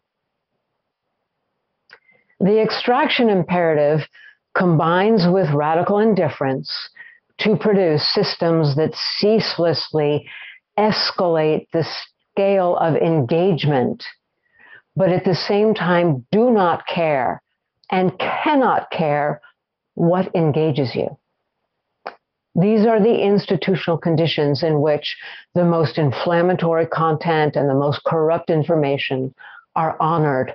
The 2.40 2.60
extraction 2.60 3.28
imperative 3.30 4.06
combines 4.54 5.26
with 5.26 5.50
radical 5.50 5.98
indifference 5.98 6.70
to 7.38 7.56
produce 7.56 8.06
systems 8.12 8.76
that 8.76 8.94
ceaselessly 8.94 10.28
escalate 10.78 11.66
the 11.72 11.86
scale 12.32 12.76
of 12.76 12.96
engagement, 12.96 14.04
but 14.94 15.10
at 15.10 15.24
the 15.24 15.34
same 15.34 15.74
time 15.74 16.26
do 16.30 16.50
not 16.50 16.86
care 16.86 17.42
and 17.90 18.18
cannot 18.18 18.90
care 18.90 19.40
what 19.94 20.34
engages 20.34 20.94
you. 20.94 21.16
These 22.54 22.86
are 22.86 23.00
the 23.00 23.20
institutional 23.20 23.98
conditions 23.98 24.62
in 24.62 24.80
which 24.80 25.16
the 25.54 25.64
most 25.64 25.98
inflammatory 25.98 26.86
content 26.86 27.56
and 27.56 27.68
the 27.68 27.74
most 27.74 28.04
corrupt 28.04 28.48
information 28.48 29.34
are 29.74 29.96
honored 30.00 30.54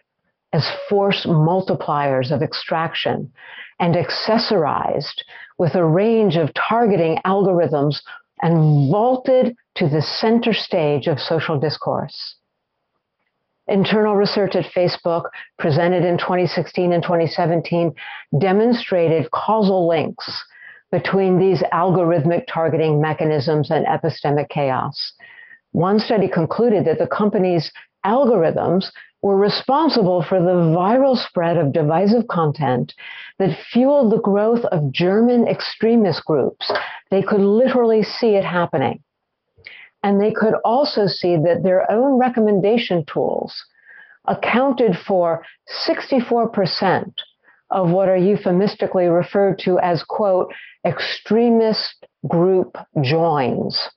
as 0.54 0.66
force 0.88 1.26
multipliers 1.26 2.32
of 2.32 2.42
extraction 2.42 3.32
and 3.80 3.96
accessorized 3.96 5.24
with 5.58 5.76
a 5.76 5.86
range 5.86 6.38
of 6.38 6.54
targeting 6.54 7.20
algorithms 7.26 8.02
and 8.42 8.90
vaulted 8.90 9.56
to 9.76 9.90
the 9.90 10.02
center 10.02 10.54
stage 10.54 11.08
of 11.08 11.20
social 11.20 11.60
discourse. 11.60 12.36
Internal 13.68 14.16
research 14.16 14.56
at 14.56 14.66
Facebook, 14.74 15.30
presented 15.60 16.04
in 16.04 16.18
2016 16.18 16.92
and 16.92 17.04
2017, 17.04 17.94
demonstrated 18.40 19.30
causal 19.32 19.88
links 19.88 20.44
between 20.92 21.38
these 21.38 21.62
algorithmic 21.74 22.46
targeting 22.48 23.02
mechanisms 23.02 23.70
and 23.70 23.86
epistemic 23.86 24.50
chaos. 24.50 25.14
One 25.72 26.00
study 26.00 26.28
concluded 26.28 26.86
that 26.86 26.98
the 26.98 27.08
company's 27.08 27.72
algorithms 28.06 28.92
were 29.22 29.38
responsible 29.38 30.24
for 30.24 30.40
the 30.40 30.76
viral 30.76 31.18
spread 31.18 31.58
of 31.58 31.74
divisive 31.74 32.28
content 32.28 32.94
that 33.38 33.58
fueled 33.72 34.12
the 34.12 34.22
growth 34.22 34.64
of 34.66 34.92
German 34.92 35.48
extremist 35.48 36.24
groups. 36.26 36.72
They 37.12 37.22
could 37.22 37.42
literally 37.42 38.02
see 38.02 38.36
it 38.36 38.46
happening. 38.46 39.04
And 40.02 40.22
they 40.22 40.32
could 40.32 40.54
also 40.64 41.08
see 41.08 41.36
that 41.36 41.64
their 41.64 41.92
own 41.92 42.18
recommendation 42.18 43.04
tools 43.06 43.54
accounted 44.26 44.98
for 44.98 45.44
64% 45.86 47.12
of 47.72 47.90
what 47.90 48.10
are 48.10 48.18
euphemistically 48.18 49.08
referred 49.08 49.60
to 49.60 49.80
as, 49.80 50.04
quote, 50.04 50.52
extremist 50.86 52.06
group 52.28 52.78
joins. 53.02 53.90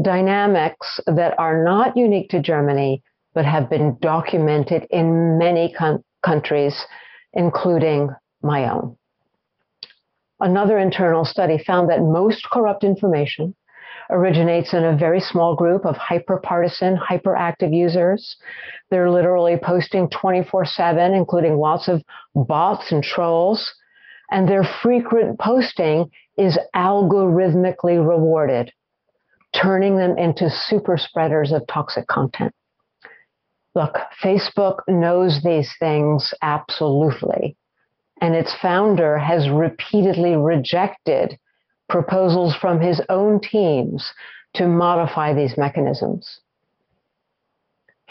Dynamics 0.00 1.00
that 1.06 1.38
are 1.38 1.64
not 1.64 1.96
unique 1.96 2.30
to 2.30 2.40
Germany, 2.40 3.02
but 3.34 3.44
have 3.44 3.68
been 3.70 3.96
documented 4.00 4.86
in 4.90 5.38
many 5.38 5.74
countries, 6.24 6.76
including 7.32 8.10
my 8.42 8.70
own. 8.70 8.96
Another 10.40 10.78
internal 10.78 11.24
study 11.24 11.58
found 11.58 11.90
that 11.90 12.00
most 12.00 12.48
corrupt 12.50 12.84
information 12.84 13.54
originates 14.10 14.72
in 14.72 14.84
a 14.84 14.96
very 14.96 15.20
small 15.20 15.54
group 15.54 15.84
of 15.84 15.96
hyper-partisan, 15.96 16.96
hyperactive 16.96 17.74
users. 17.74 18.36
They're 18.90 19.10
literally 19.10 19.56
posting 19.56 20.08
24/7, 20.08 21.14
including 21.14 21.58
lots 21.58 21.88
of 21.88 22.02
bots 22.34 22.90
and 22.90 23.02
trolls, 23.02 23.74
and 24.30 24.48
their 24.48 24.64
frequent 24.64 25.38
posting 25.38 26.10
is 26.36 26.58
algorithmically 26.74 27.98
rewarded, 27.98 28.72
turning 29.52 29.96
them 29.96 30.16
into 30.16 30.48
super 30.50 30.96
spreaders 30.96 31.52
of 31.52 31.66
toxic 31.66 32.06
content. 32.06 32.54
Look, 33.74 33.98
Facebook 34.22 34.80
knows 34.88 35.42
these 35.42 35.72
things 35.78 36.32
absolutely, 36.42 37.56
and 38.20 38.34
its 38.34 38.54
founder 38.60 39.18
has 39.18 39.50
repeatedly 39.50 40.36
rejected 40.36 41.38
proposals 41.88 42.54
from 42.54 42.80
his 42.80 43.00
own 43.08 43.40
teams 43.40 44.12
to 44.54 44.66
modify 44.66 45.34
these 45.34 45.56
mechanisms. 45.56 46.40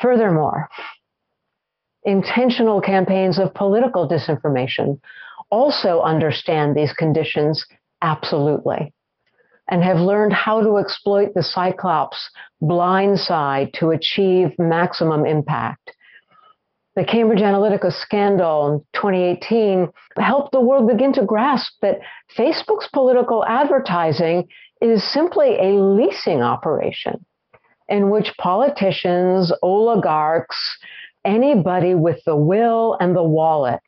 Furthermore, 0.02 0.70
intentional 2.04 2.82
campaigns 2.82 3.40
of 3.40 3.54
political 3.54 4.08
disinformation 4.08 5.00
also 5.50 6.02
understand 6.02 6.76
these 6.76 6.94
conditions 6.94 7.66
absolutely 8.02 8.94
and 9.70 9.84
have 9.84 9.98
learned 9.98 10.34
how 10.34 10.62
to 10.62 10.78
exploit 10.78 11.34
the 11.34 11.44
Cyclops 11.44 12.30
blind 12.62 13.20
side 13.20 13.74
to 13.74 13.90
achieve 13.90 14.58
maximum 14.58 15.26
impact. 15.26 15.92
The 16.98 17.06
Cambridge 17.06 17.42
Analytica 17.42 17.94
scandal 17.94 18.74
in 18.74 18.80
2018 18.94 19.88
helped 20.18 20.52
the 20.52 20.60
world 20.60 20.88
begin 20.88 21.14
to 21.14 21.24
grasp 21.24 21.74
that 21.84 22.00
Facebook's 22.36 22.88
political 22.92 23.46
advertising 23.46 24.48
is 24.82 25.04
simply 25.04 25.60
a 25.60 25.80
leasing 25.80 26.42
operation 26.42 27.24
in 27.88 28.10
which 28.10 28.36
politicians, 28.40 29.54
oligarchs, 29.62 30.58
anybody 31.24 31.94
with 31.94 32.20
the 32.26 32.36
will 32.36 32.98
and 33.00 33.16
the 33.16 33.22
wallet 33.22 33.80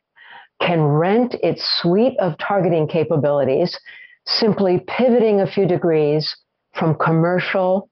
can 0.62 0.80
rent 0.80 1.34
its 1.42 1.64
suite 1.82 2.16
of 2.20 2.38
targeting 2.38 2.86
capabilities, 2.86 3.76
simply 4.24 4.84
pivoting 4.86 5.40
a 5.40 5.50
few 5.50 5.66
degrees 5.66 6.36
from 6.74 6.94
commercial 6.94 7.90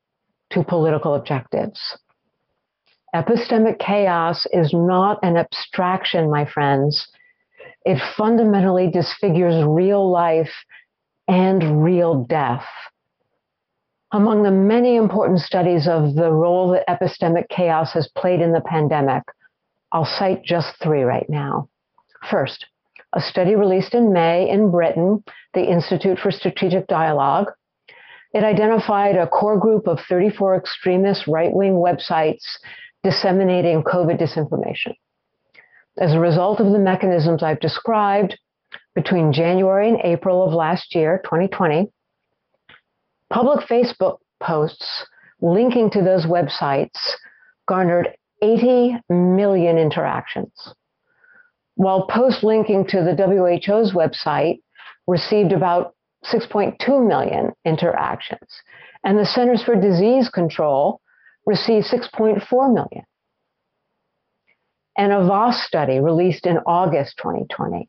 to 0.50 0.62
political 0.62 1.16
objectives. 1.16 1.98
Epistemic 3.14 3.78
chaos 3.78 4.46
is 4.52 4.72
not 4.74 5.18
an 5.22 5.36
abstraction, 5.36 6.30
my 6.30 6.44
friends. 6.44 7.08
It 7.84 7.98
fundamentally 8.16 8.90
disfigures 8.90 9.64
real 9.66 10.10
life 10.10 10.52
and 11.26 11.82
real 11.82 12.24
death. 12.24 12.66
Among 14.12 14.42
the 14.42 14.50
many 14.50 14.96
important 14.96 15.40
studies 15.40 15.86
of 15.88 16.14
the 16.14 16.32
role 16.32 16.70
that 16.72 16.88
epistemic 16.88 17.48
chaos 17.48 17.92
has 17.92 18.08
played 18.16 18.40
in 18.40 18.52
the 18.52 18.60
pandemic, 18.60 19.22
I'll 19.92 20.06
cite 20.06 20.42
just 20.44 20.76
three 20.82 21.02
right 21.02 21.28
now. 21.28 21.68
First, 22.30 22.66
a 23.14 23.20
study 23.20 23.54
released 23.54 23.94
in 23.94 24.12
May 24.12 24.48
in 24.48 24.70
Britain, 24.70 25.24
the 25.54 25.64
Institute 25.64 26.18
for 26.18 26.30
Strategic 26.30 26.86
Dialogue. 26.88 27.52
It 28.34 28.44
identified 28.44 29.16
a 29.16 29.26
core 29.26 29.58
group 29.58 29.86
of 29.86 29.98
34 30.08 30.56
extremist 30.56 31.26
right 31.26 31.52
wing 31.52 31.72
websites 31.72 32.44
disseminating 33.02 33.82
COVID 33.82 34.20
disinformation. 34.20 34.94
As 35.98 36.12
a 36.12 36.20
result 36.20 36.60
of 36.60 36.72
the 36.72 36.78
mechanisms 36.78 37.42
I've 37.42 37.60
described, 37.60 38.38
between 38.94 39.32
January 39.32 39.88
and 39.88 40.00
April 40.02 40.44
of 40.44 40.52
last 40.52 40.94
year, 40.94 41.20
2020, 41.24 41.88
public 43.30 43.66
Facebook 43.68 44.18
posts 44.40 45.06
linking 45.40 45.90
to 45.90 46.02
those 46.02 46.26
websites 46.26 46.98
garnered 47.68 48.16
80 48.42 48.96
million 49.08 49.78
interactions, 49.78 50.74
while 51.76 52.06
posts 52.06 52.42
linking 52.42 52.86
to 52.88 53.02
the 53.02 53.14
WHO's 53.14 53.92
website 53.92 54.58
received 55.06 55.52
about 55.52 55.94
6.2 56.24 57.06
million 57.06 57.52
interactions, 57.64 58.50
and 59.04 59.16
the 59.16 59.26
Centers 59.26 59.62
for 59.62 59.76
Disease 59.76 60.28
Control 60.28 61.00
received 61.48 61.86
6.4 61.86 62.74
million. 62.74 63.04
An 64.98 65.10
Avaaz 65.10 65.54
study 65.54 65.98
released 65.98 66.46
in 66.46 66.58
August 66.66 67.16
2020 67.18 67.88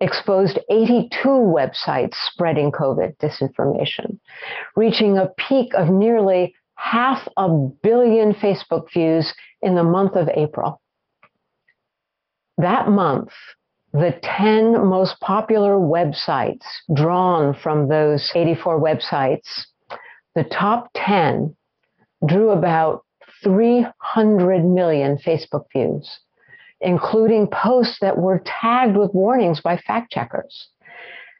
exposed 0.00 0.58
82 0.70 1.10
websites 1.28 2.14
spreading 2.14 2.72
COVID 2.72 3.16
disinformation, 3.18 4.18
reaching 4.74 5.18
a 5.18 5.30
peak 5.36 5.72
of 5.74 5.88
nearly 5.88 6.54
half 6.76 7.28
a 7.36 7.48
billion 7.82 8.32
Facebook 8.32 8.90
views 8.92 9.32
in 9.62 9.74
the 9.74 9.84
month 9.84 10.16
of 10.16 10.28
April. 10.34 10.80
That 12.56 12.88
month, 12.88 13.30
the 13.92 14.18
10 14.22 14.86
most 14.86 15.20
popular 15.20 15.76
websites 15.76 16.64
drawn 16.92 17.54
from 17.54 17.88
those 17.88 18.32
84 18.34 18.80
websites, 18.80 19.66
the 20.34 20.44
top 20.44 20.90
10 20.94 21.54
drew 22.26 22.50
about 22.50 23.04
300 23.42 24.64
million 24.64 25.18
Facebook 25.18 25.64
views, 25.72 26.20
including 26.80 27.46
posts 27.46 27.98
that 28.00 28.18
were 28.18 28.42
tagged 28.44 28.96
with 28.96 29.14
warnings 29.14 29.60
by 29.60 29.76
fact 29.76 30.12
checkers. 30.12 30.68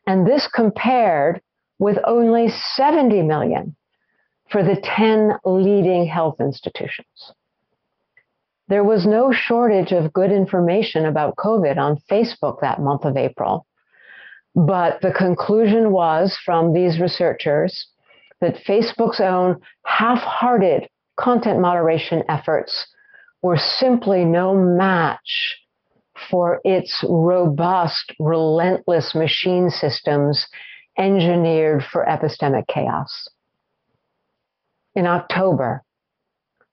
And 0.07 0.27
this 0.27 0.47
compared 0.47 1.41
with 1.79 1.99
only 2.07 2.49
70 2.49 3.23
million 3.23 3.75
for 4.51 4.63
the 4.63 4.77
10 4.77 5.39
leading 5.45 6.07
health 6.07 6.37
institutions. 6.41 7.33
There 8.69 8.85
was 8.85 9.07
no 9.07 9.33
shortage 9.33 9.93
of 9.93 10.13
good 10.13 10.33
information 10.33 11.05
about 11.05 11.37
COVID 11.37 11.77
on 11.77 11.99
Facebook 12.11 12.61
that 12.61 12.81
month 12.81 13.05
of 13.05 13.17
April. 13.17 13.67
But 14.55 15.01
the 15.01 15.13
conclusion 15.13 15.91
was 15.91 16.39
from 16.45 16.73
these 16.73 17.01
researchers 17.01 17.89
that 18.45 18.63
Facebook's 18.65 19.21
own 19.21 19.61
half 19.87 20.19
hearted 20.19 20.87
content 21.17 21.61
moderation 21.61 22.23
efforts 22.29 22.87
were 23.43 23.57
simply 23.57 24.25
no 24.25 24.55
match 24.55 25.57
for 26.31 26.61
its 26.65 27.03
robust, 27.09 28.13
relentless 28.19 29.15
machine 29.15 29.71
systems 29.71 30.47
engineered 30.99 31.83
for 31.91 32.05
epistemic 32.05 32.67
chaos. 32.69 33.29
In 34.95 35.07
October, 35.07 35.83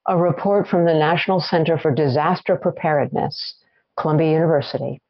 a 0.06 0.16
report 0.16 0.68
from 0.68 0.84
the 0.84 0.94
National 0.94 1.40
Center 1.40 1.78
for 1.78 1.94
Disaster 1.94 2.56
Preparedness, 2.56 3.54
Columbia 3.98 4.32
University, 4.32 5.00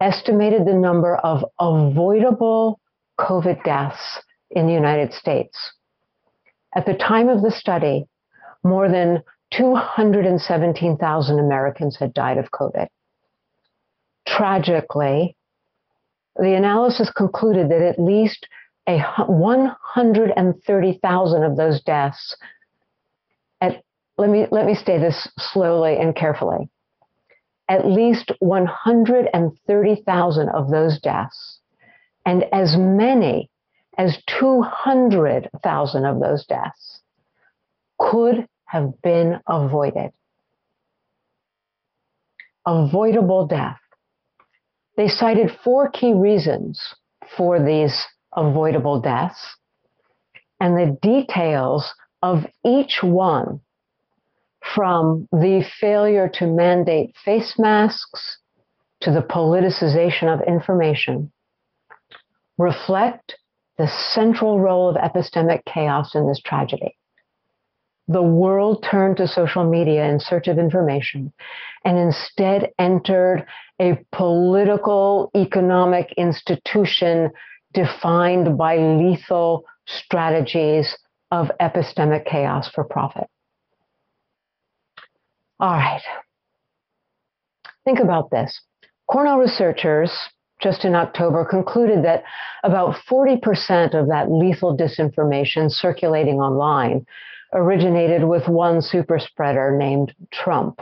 estimated 0.00 0.66
the 0.66 0.74
number 0.74 1.16
of 1.16 1.44
avoidable 1.58 2.80
COVID 3.18 3.62
deaths 3.64 4.20
in 4.50 4.66
the 4.66 4.72
United 4.72 5.12
States. 5.12 5.56
At 6.74 6.86
the 6.86 6.94
time 6.94 7.28
of 7.28 7.42
the 7.42 7.50
study, 7.50 8.06
more 8.62 8.88
than 8.88 9.22
217,000 9.52 11.38
Americans 11.38 11.96
had 11.96 12.14
died 12.14 12.38
of 12.38 12.50
COVID. 12.52 12.86
Tragically, 14.26 15.36
the 16.36 16.54
analysis 16.54 17.10
concluded 17.10 17.68
that 17.70 17.82
at 17.82 17.98
least 17.98 18.46
a 18.86 19.00
130,000 19.26 21.42
of 21.42 21.56
those 21.56 21.82
deaths 21.82 22.36
at 23.60 23.82
let 24.16 24.30
me 24.30 24.46
let 24.50 24.64
me 24.66 24.74
say 24.74 24.98
this 24.98 25.28
slowly 25.38 25.98
and 25.98 26.14
carefully. 26.14 26.68
At 27.68 27.86
least 27.86 28.32
130,000 28.40 30.48
of 30.48 30.70
those 30.70 30.98
deaths 31.00 31.60
and 32.26 32.44
as 32.52 32.76
many 32.76 33.48
as 33.98 34.22
200,000 34.40 36.04
of 36.04 36.20
those 36.20 36.46
deaths 36.46 37.00
could 37.98 38.46
have 38.64 39.00
been 39.02 39.40
avoided. 39.48 40.10
Avoidable 42.66 43.46
death. 43.46 43.80
They 44.96 45.08
cited 45.08 45.50
four 45.64 45.90
key 45.90 46.12
reasons 46.12 46.94
for 47.36 47.62
these 47.62 48.06
avoidable 48.36 49.00
deaths, 49.00 49.56
and 50.60 50.76
the 50.76 50.98
details 51.00 51.92
of 52.22 52.46
each 52.64 53.00
one, 53.02 53.60
from 54.74 55.26
the 55.32 55.64
failure 55.80 56.28
to 56.34 56.46
mandate 56.46 57.14
face 57.24 57.58
masks 57.58 58.38
to 59.00 59.10
the 59.10 59.22
politicization 59.22 60.32
of 60.32 60.46
information, 60.46 61.32
reflect 62.58 63.36
the 63.80 63.88
central 63.88 64.60
role 64.60 64.90
of 64.90 64.96
epistemic 64.96 65.64
chaos 65.64 66.14
in 66.14 66.28
this 66.28 66.38
tragedy. 66.44 66.94
The 68.08 68.22
world 68.22 68.84
turned 68.90 69.16
to 69.16 69.26
social 69.26 69.64
media 69.64 70.04
in 70.04 70.20
search 70.20 70.48
of 70.48 70.58
information 70.58 71.32
and 71.82 71.96
instead 71.96 72.72
entered 72.78 73.46
a 73.80 73.98
political 74.12 75.30
economic 75.34 76.12
institution 76.18 77.30
defined 77.72 78.58
by 78.58 78.76
lethal 78.76 79.64
strategies 79.86 80.94
of 81.30 81.50
epistemic 81.58 82.26
chaos 82.26 82.68
for 82.68 82.84
profit. 82.84 83.28
All 85.58 85.72
right. 85.72 86.02
Think 87.86 87.98
about 87.98 88.30
this. 88.30 88.60
Cornell 89.10 89.38
researchers 89.38 90.12
just 90.62 90.84
in 90.84 90.94
October 90.94 91.44
concluded 91.44 92.04
that 92.04 92.24
about 92.62 92.94
40% 93.08 93.94
of 93.94 94.08
that 94.08 94.30
lethal 94.30 94.76
disinformation 94.76 95.70
circulating 95.70 96.40
online 96.40 97.06
originated 97.52 98.24
with 98.24 98.48
one 98.48 98.80
super 98.80 99.18
spreader 99.18 99.76
named 99.76 100.14
Trump, 100.32 100.80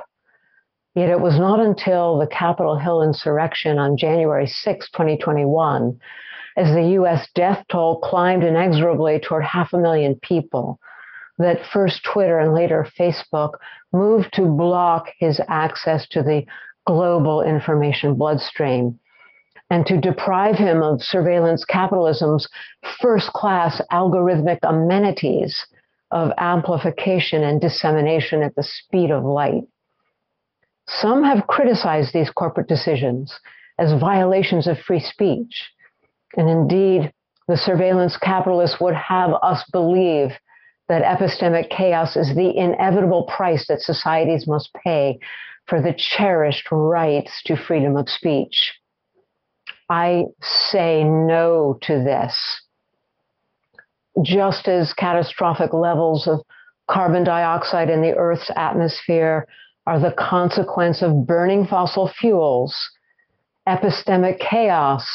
Yet 0.98 1.10
it 1.10 1.20
was 1.20 1.38
not 1.38 1.60
until 1.60 2.18
the 2.18 2.26
Capitol 2.26 2.76
Hill 2.76 3.02
insurrection 3.02 3.78
on 3.78 3.96
January 3.96 4.48
6, 4.48 4.90
2021, 4.90 5.96
as 6.56 6.74
the 6.74 6.94
US 7.00 7.28
death 7.36 7.64
toll 7.70 8.00
climbed 8.00 8.42
inexorably 8.42 9.20
toward 9.20 9.44
half 9.44 9.72
a 9.72 9.78
million 9.78 10.18
people, 10.22 10.80
that 11.38 11.64
first 11.72 12.02
Twitter 12.02 12.40
and 12.40 12.52
later 12.52 12.84
Facebook 12.98 13.52
moved 13.92 14.32
to 14.32 14.46
block 14.46 15.06
his 15.20 15.40
access 15.46 16.08
to 16.08 16.20
the 16.20 16.44
global 16.84 17.42
information 17.42 18.16
bloodstream 18.16 18.98
and 19.70 19.84
to 19.86 20.00
deprive 20.00 20.56
him 20.56 20.82
of 20.82 21.02
surveillance 21.02 21.64
capitalism's 21.64 22.48
first 23.00 23.28
class 23.32 23.80
algorithmic 23.92 24.58
amenities 24.62 25.66
of 26.10 26.32
amplification 26.38 27.42
and 27.42 27.60
dissemination 27.60 28.42
at 28.42 28.54
the 28.54 28.62
speed 28.62 29.10
of 29.10 29.24
light. 29.24 29.64
Some 30.86 31.22
have 31.22 31.46
criticized 31.46 32.14
these 32.14 32.30
corporate 32.30 32.66
decisions 32.66 33.38
as 33.78 34.00
violations 34.00 34.66
of 34.66 34.78
free 34.78 35.00
speech. 35.00 35.70
And 36.36 36.48
indeed, 36.48 37.12
the 37.46 37.56
surveillance 37.56 38.16
capitalists 38.16 38.80
would 38.80 38.94
have 38.94 39.30
us 39.42 39.64
believe 39.70 40.30
that 40.88 41.02
epistemic 41.02 41.68
chaos 41.70 42.16
is 42.16 42.34
the 42.34 42.56
inevitable 42.56 43.24
price 43.24 43.66
that 43.68 43.80
societies 43.80 44.46
must 44.46 44.72
pay 44.72 45.18
for 45.66 45.82
the 45.82 45.94
cherished 45.94 46.68
rights 46.72 47.42
to 47.44 47.56
freedom 47.56 47.96
of 47.96 48.08
speech. 48.08 48.72
I 49.88 50.24
say 50.42 51.04
no 51.04 51.78
to 51.82 51.94
this. 51.94 52.62
Just 54.22 54.68
as 54.68 54.92
catastrophic 54.92 55.72
levels 55.72 56.26
of 56.26 56.40
carbon 56.88 57.24
dioxide 57.24 57.88
in 57.88 58.02
the 58.02 58.14
Earth's 58.14 58.50
atmosphere 58.56 59.46
are 59.86 60.00
the 60.00 60.14
consequence 60.18 61.02
of 61.02 61.26
burning 61.26 61.66
fossil 61.66 62.08
fuels, 62.08 62.76
epistemic 63.66 64.38
chaos 64.40 65.06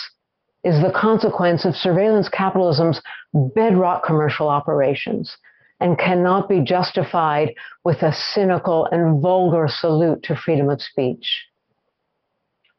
is 0.64 0.82
the 0.82 0.92
consequence 0.92 1.66
of 1.66 1.76
surveillance 1.76 2.30
capitalism's 2.30 3.02
bedrock 3.34 4.04
commercial 4.04 4.48
operations 4.48 5.36
and 5.80 6.00
cannot 6.00 6.48
be 6.48 6.62
justified 6.62 7.54
with 7.84 8.02
a 8.02 8.14
cynical 8.14 8.88
and 8.92 9.22
vulgar 9.22 9.68
salute 9.68 10.24
to 10.24 10.36
freedom 10.36 10.70
of 10.70 10.82
speech. 10.82 11.46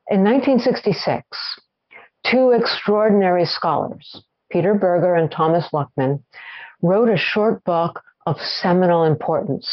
In 0.08 0.24
1966, 0.24 1.60
two 2.30 2.50
extraordinary 2.50 3.44
scholars, 3.44 4.22
Peter 4.50 4.74
Berger 4.74 5.14
and 5.14 5.30
Thomas 5.30 5.68
Luckmann, 5.72 6.22
wrote 6.82 7.08
a 7.08 7.16
short 7.16 7.62
book 7.64 8.02
of 8.26 8.36
seminal 8.40 9.04
importance 9.04 9.70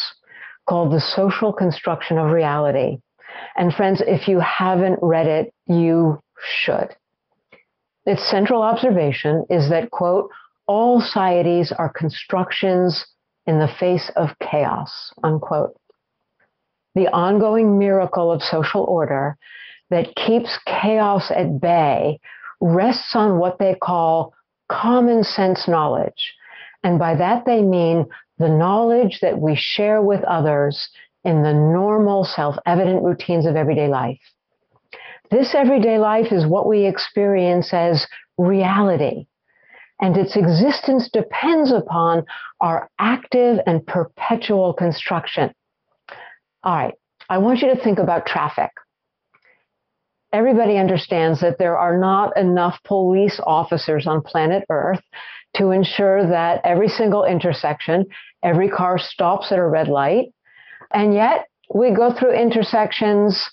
called 0.67 0.91
The 0.91 1.01
Social 1.01 1.53
Construction 1.53 2.17
of 2.17 2.31
Reality. 2.31 2.99
And 3.55 3.73
friends, 3.73 4.01
if 4.05 4.27
you 4.27 4.39
haven't 4.39 4.99
read 5.01 5.27
it, 5.27 5.53
you 5.67 6.21
should. 6.43 6.95
Its 8.05 8.29
central 8.29 8.61
observation 8.61 9.45
is 9.49 9.69
that, 9.69 9.91
quote, 9.91 10.29
all 10.67 11.01
societies 11.01 11.71
are 11.77 11.89
constructions 11.89 13.05
in 13.45 13.59
the 13.59 13.69
face 13.79 14.09
of 14.15 14.29
chaos, 14.39 15.11
unquote. 15.23 15.75
The 16.95 17.07
ongoing 17.07 17.77
miracle 17.77 18.31
of 18.31 18.41
social 18.41 18.83
order 18.83 19.37
that 19.89 20.15
keeps 20.15 20.57
chaos 20.65 21.31
at 21.31 21.59
bay 21.59 22.19
rests 22.61 23.15
on 23.15 23.39
what 23.39 23.59
they 23.59 23.75
call 23.75 24.33
common 24.69 25.23
sense 25.23 25.67
knowledge. 25.67 26.33
And 26.83 26.97
by 26.97 27.15
that 27.15 27.45
they 27.45 27.61
mean 27.61 28.05
the 28.37 28.49
knowledge 28.49 29.19
that 29.21 29.39
we 29.39 29.55
share 29.55 30.01
with 30.01 30.23
others 30.23 30.89
in 31.23 31.43
the 31.43 31.53
normal, 31.53 32.23
self 32.23 32.55
evident 32.65 33.03
routines 33.03 33.45
of 33.45 33.55
everyday 33.55 33.87
life. 33.87 34.19
This 35.29 35.53
everyday 35.53 35.97
life 35.97 36.31
is 36.31 36.45
what 36.45 36.67
we 36.67 36.85
experience 36.85 37.73
as 37.73 38.07
reality 38.37 39.27
and 40.01 40.17
its 40.17 40.35
existence 40.35 41.09
depends 41.09 41.71
upon 41.71 42.25
our 42.59 42.89
active 42.99 43.59
and 43.67 43.85
perpetual 43.85 44.73
construction. 44.73 45.53
All 46.63 46.75
right, 46.75 46.95
I 47.29 47.37
want 47.37 47.61
you 47.61 47.69
to 47.73 47.81
think 47.81 47.99
about 47.99 48.25
traffic. 48.25 48.71
Everybody 50.33 50.77
understands 50.77 51.41
that 51.41 51.57
there 51.57 51.77
are 51.77 51.97
not 51.97 52.37
enough 52.37 52.79
police 52.85 53.39
officers 53.45 54.07
on 54.07 54.21
planet 54.21 54.63
Earth 54.69 55.01
to 55.57 55.71
ensure 55.71 56.25
that 56.29 56.61
every 56.63 56.87
single 56.87 57.25
intersection, 57.25 58.05
every 58.41 58.69
car 58.69 58.97
stops 58.97 59.51
at 59.51 59.59
a 59.59 59.67
red 59.67 59.89
light. 59.89 60.29
And 60.93 61.13
yet, 61.13 61.47
we 61.73 61.91
go 61.91 62.13
through 62.13 62.33
intersections 62.33 63.49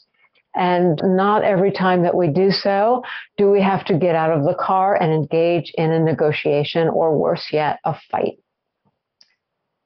and 0.55 1.01
not 1.05 1.45
every 1.45 1.71
time 1.71 2.03
that 2.03 2.17
we 2.17 2.29
do 2.29 2.51
so 2.51 3.03
do 3.37 3.51
we 3.51 3.63
have 3.63 3.85
to 3.85 3.99
get 3.99 4.15
out 4.15 4.37
of 4.37 4.45
the 4.45 4.57
car 4.59 5.01
and 5.01 5.13
engage 5.13 5.73
in 5.77 5.93
a 5.93 6.01
negotiation 6.01 6.89
or 6.89 7.17
worse 7.17 7.49
yet, 7.53 7.79
a 7.85 7.95
fight. 8.11 8.39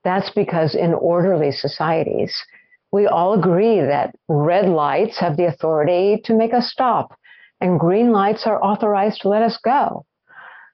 That's 0.05 0.31
because 0.31 0.75
in 0.75 0.95
orderly 0.95 1.53
societies, 1.53 2.35
we 2.93 3.07
all 3.07 3.33
agree 3.33 3.81
that 3.81 4.15
red 4.29 4.69
lights 4.69 5.19
have 5.19 5.37
the 5.37 5.47
authority 5.47 6.21
to 6.25 6.35
make 6.35 6.53
us 6.53 6.71
stop 6.71 7.19
and 7.63 7.79
green 7.81 8.11
lights 8.11 8.47
are 8.47 8.63
authorized 8.63 9.23
to 9.23 9.29
let 9.29 9.43
us 9.43 9.57
go. 9.65 10.05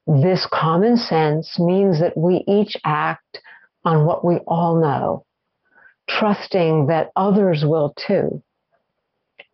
This 0.06 0.46
common 0.50 0.96
sense 0.96 1.58
means 1.58 2.00
that 2.00 2.16
we 2.16 2.42
each 2.48 2.76
act 2.82 3.40
on 3.84 4.06
what 4.06 4.24
we 4.24 4.36
all 4.46 4.80
know, 4.80 5.26
trusting 6.08 6.86
that 6.86 7.10
others 7.14 7.62
will 7.64 7.94
too. 8.06 8.42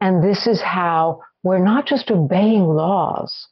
And 0.00 0.22
this 0.22 0.46
is 0.46 0.62
how 0.62 1.22
we're 1.42 1.58
not 1.58 1.86
just 1.86 2.10
obeying 2.10 2.64
laws, 2.64 3.48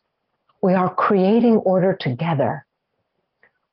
we 0.62 0.74
are 0.74 0.94
creating 0.94 1.56
order 1.56 1.96
together. 1.98 2.64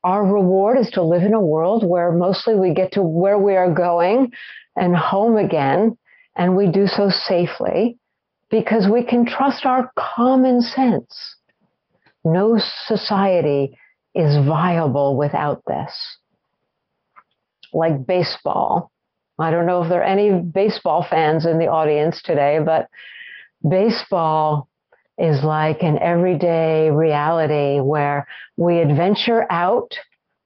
Our 0.03 0.25
reward 0.25 0.77
is 0.77 0.89
to 0.91 1.03
live 1.03 1.23
in 1.23 1.33
a 1.33 1.41
world 1.41 1.85
where 1.85 2.12
mostly 2.12 2.55
we 2.55 2.73
get 2.73 2.93
to 2.93 3.03
where 3.03 3.38
we 3.38 3.55
are 3.55 3.71
going 3.71 4.31
and 4.75 4.95
home 4.95 5.35
again, 5.35 5.97
and 6.35 6.55
we 6.55 6.67
do 6.67 6.88
so 6.88 7.09
safely 7.09 7.97
because 8.49 8.88
we 8.88 9.03
can 9.03 9.25
trust 9.25 9.65
our 9.65 9.91
common 9.97 10.62
sense. 10.62 11.35
No 12.23 12.57
society 12.85 13.77
is 14.15 14.45
viable 14.47 15.17
without 15.17 15.63
this. 15.67 16.17
Like 17.73 18.05
baseball, 18.05 18.91
I 19.38 19.51
don't 19.51 19.65
know 19.65 19.83
if 19.83 19.89
there 19.89 20.01
are 20.01 20.03
any 20.03 20.31
baseball 20.39 21.05
fans 21.07 21.45
in 21.45 21.59
the 21.59 21.67
audience 21.67 22.21
today, 22.21 22.59
but 22.65 22.88
baseball 23.67 24.68
is 25.19 25.43
like 25.43 25.84
an 25.84 25.99
everyday 25.99 26.89
reality 26.89 27.79
where 27.82 28.25
we 28.58 28.79
adventure 28.79 29.45
out, 29.51 29.93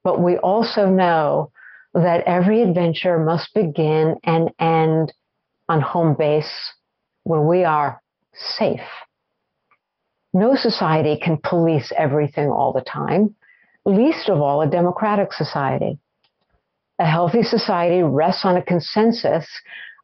but 0.02 0.20
we 0.20 0.36
also 0.36 0.86
know 0.86 1.52
that 1.94 2.24
every 2.26 2.60
adventure 2.60 3.18
must 3.18 3.54
begin 3.54 4.16
and 4.24 4.50
end 4.58 5.12
on 5.68 5.80
home 5.80 6.16
base 6.18 6.72
where 7.22 7.40
we 7.40 7.64
are 7.64 8.02
safe. 8.34 8.80
No 10.32 10.56
society 10.56 11.20
can 11.22 11.38
police 11.38 11.92
everything 11.96 12.50
all 12.50 12.72
the 12.72 12.80
time, 12.80 13.36
least 13.84 14.28
of 14.28 14.40
all 14.40 14.60
a 14.60 14.66
democratic 14.66 15.32
society. 15.32 15.98
A 16.98 17.06
healthy 17.06 17.44
society 17.44 18.02
rests 18.02 18.44
on 18.44 18.56
a 18.56 18.62
consensus 18.62 19.46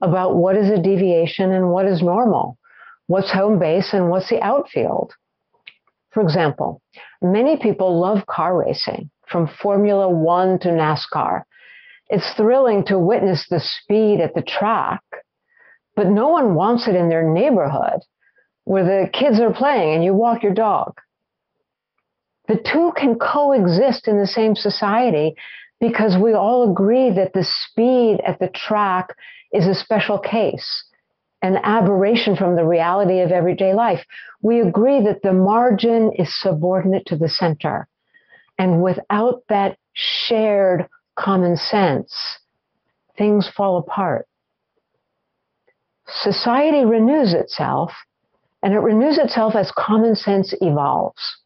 about 0.00 0.37
what 0.37 0.56
is 0.56 0.70
a 0.70 0.80
deviation 0.80 1.52
and 1.52 1.70
what 1.70 1.87
is 1.87 2.02
normal, 2.02 2.56
what's 3.10 3.32
home 3.32 3.58
base 3.58 3.92
and 3.92 4.08
what's 4.08 4.30
the 4.30 4.40
outfield. 4.40 5.12
For 6.12 6.22
example, 6.22 6.80
many 7.20 7.56
people 7.56 8.00
love 8.00 8.24
car 8.26 8.56
racing, 8.56 9.10
from 9.28 9.50
Formula 9.60 10.08
One 10.08 10.60
to 10.60 10.68
NASCAR. 10.68 11.42
It's 12.08 12.32
thrilling 12.34 12.84
to 12.84 13.00
witness 13.00 13.48
the 13.50 13.58
speed 13.58 14.20
at 14.20 14.36
the 14.36 14.42
track, 14.42 15.02
but 15.96 16.06
no 16.06 16.28
one 16.28 16.54
wants 16.54 16.86
it 16.86 16.94
in 16.94 17.08
their 17.08 17.28
neighborhood 17.28 18.00
where 18.62 18.84
the 18.84 19.11
kids 19.12 19.40
are 19.40 19.52
playing 19.52 19.96
and 19.96 20.04
you 20.04 20.14
walk 20.14 20.44
your 20.44 20.54
dog. 20.54 21.00
The 22.46 22.62
two 22.64 22.92
can 22.96 23.18
coexist 23.18 24.06
in 24.06 24.20
the 24.20 24.26
same 24.26 24.54
society 24.54 25.34
because 25.80 26.16
we 26.16 26.32
all 26.32 26.70
agree 26.70 27.11
that 27.11 27.32
the 27.32 27.44
speed 27.44 28.20
at 28.24 28.38
the 28.38 28.50
track 28.54 29.16
is 29.52 29.66
a 29.66 29.74
special 29.74 30.20
case, 30.20 30.84
an 31.43 31.57
aberration 31.62 32.36
from 32.36 32.57
the 32.57 32.66
reality 32.66 33.20
of 33.20 33.32
everyday 33.32 33.72
life. 33.72 34.05
We 34.43 34.61
agree 34.61 35.03
that 35.05 35.22
the 35.22 35.32
margin 35.32 36.12
is 36.16 36.41
subordinate 36.41 37.07
to 37.07 37.16
the 37.16 37.28
center. 37.28 37.88
And 38.59 38.82
without 38.82 39.43
that 39.49 39.78
shared 39.95 40.86
common 41.16 41.57
sense, 41.57 42.38
things 43.16 43.49
fall 43.49 43.78
apart. 43.78 44.26
Society 46.07 46.84
renews 46.84 47.32
itself, 47.32 47.93
and 48.62 48.74
it 48.74 48.78
renews 48.78 49.16
itself 49.16 49.55
as 49.55 49.72
common 49.72 50.16
sense 50.16 50.55
evolves. 50.61 51.38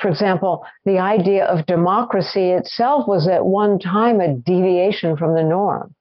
For 0.00 0.08
example, 0.08 0.64
the 0.86 0.98
idea 0.98 1.44
of 1.44 1.66
democracy 1.66 2.50
itself 2.50 3.06
was 3.06 3.28
at 3.28 3.44
one 3.44 3.78
time 3.78 4.20
a 4.20 4.34
deviation 4.34 5.16
from 5.16 5.34
the 5.34 5.42
norm. 5.42 5.94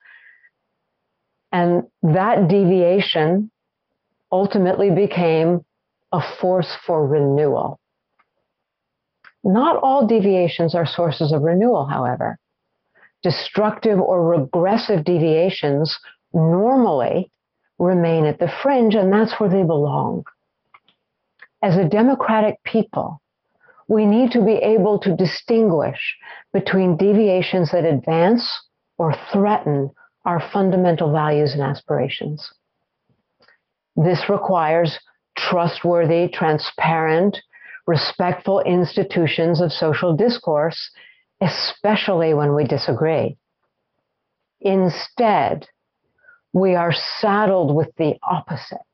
And 1.52 1.84
that 2.04 2.48
deviation 2.48 3.52
ultimately 4.32 4.92
became 4.92 5.66
a 6.12 6.22
force 6.40 6.76
for 6.86 7.06
renewal. 7.08 7.80
Not 9.44 9.78
all 9.78 10.06
deviations 10.06 10.76
are 10.76 10.86
sources 10.86 11.32
of 11.32 11.42
renewal, 11.42 11.86
however. 11.86 12.38
Destructive 13.24 14.00
or 14.00 14.28
regressive 14.28 15.04
deviations 15.04 15.98
normally 16.34 17.32
remain 17.78 18.26
at 18.26 18.40
the 18.40 18.52
fringe, 18.62 18.96
and 18.96 19.12
that's 19.12 19.40
where 19.40 19.50
they 19.50 19.64
belong. 19.64 20.24
As 21.64 21.78
a 21.78 21.88
democratic 21.88 22.62
people, 22.64 23.22
we 23.88 24.06
need 24.06 24.32
to 24.32 24.46
be 24.46 24.54
able 24.54 25.00
to 25.00 25.16
distinguish 25.16 26.18
between 26.54 26.98
deviations 26.98 27.72
that 27.72 27.86
advance 27.86 28.48
or 28.98 29.16
threaten 29.34 29.90
our 30.26 30.42
fundamental 30.52 31.12
values 31.12 31.54
and 31.54 31.62
aspirations. 31.62 32.52
This 33.96 34.30
requires 34.30 34.98
trustworthy, 35.38 36.28
transparent, 36.28 37.38
respectful 37.88 38.62
institutions 38.62 39.62
of 39.62 39.72
social 39.72 40.16
discourse, 40.16 40.92
especially 41.42 42.34
when 42.34 42.54
we 42.54 42.66
disagree. 42.66 43.38
Instead, 44.62 45.68
we 46.54 46.76
are 46.76 46.94
saddled 46.94 47.76
with 47.76 47.90
the 47.98 48.16
opposite. 48.24 48.86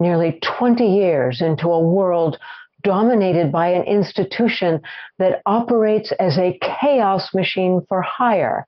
Nearly 0.00 0.38
20 0.58 0.84
years 0.84 1.40
into 1.40 1.68
a 1.68 1.80
world 1.80 2.38
dominated 2.82 3.50
by 3.50 3.68
an 3.68 3.82
institution 3.84 4.80
that 5.18 5.42
operates 5.46 6.12
as 6.12 6.38
a 6.38 6.58
chaos 6.62 7.34
machine 7.34 7.84
for 7.88 8.02
hire, 8.02 8.66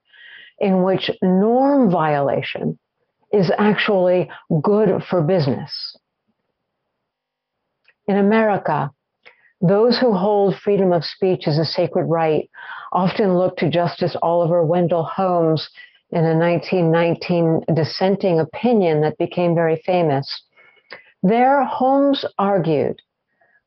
in 0.61 0.83
which 0.83 1.09
norm 1.21 1.91
violation 1.91 2.77
is 3.33 3.51
actually 3.57 4.29
good 4.61 5.03
for 5.09 5.21
business. 5.21 5.97
In 8.07 8.17
America, 8.17 8.91
those 9.59 9.97
who 9.97 10.13
hold 10.13 10.55
freedom 10.55 10.93
of 10.93 11.03
speech 11.03 11.47
as 11.47 11.57
a 11.57 11.65
sacred 11.65 12.05
right 12.05 12.49
often 12.91 13.37
look 13.37 13.57
to 13.57 13.69
Justice 13.69 14.15
Oliver 14.21 14.63
Wendell 14.63 15.03
Holmes 15.03 15.67
in 16.11 16.25
a 16.25 16.37
1919 16.37 17.61
dissenting 17.73 18.39
opinion 18.39 19.01
that 19.01 19.17
became 19.17 19.55
very 19.55 19.81
famous. 19.85 20.43
There, 21.23 21.63
Holmes 21.63 22.25
argued 22.37 23.01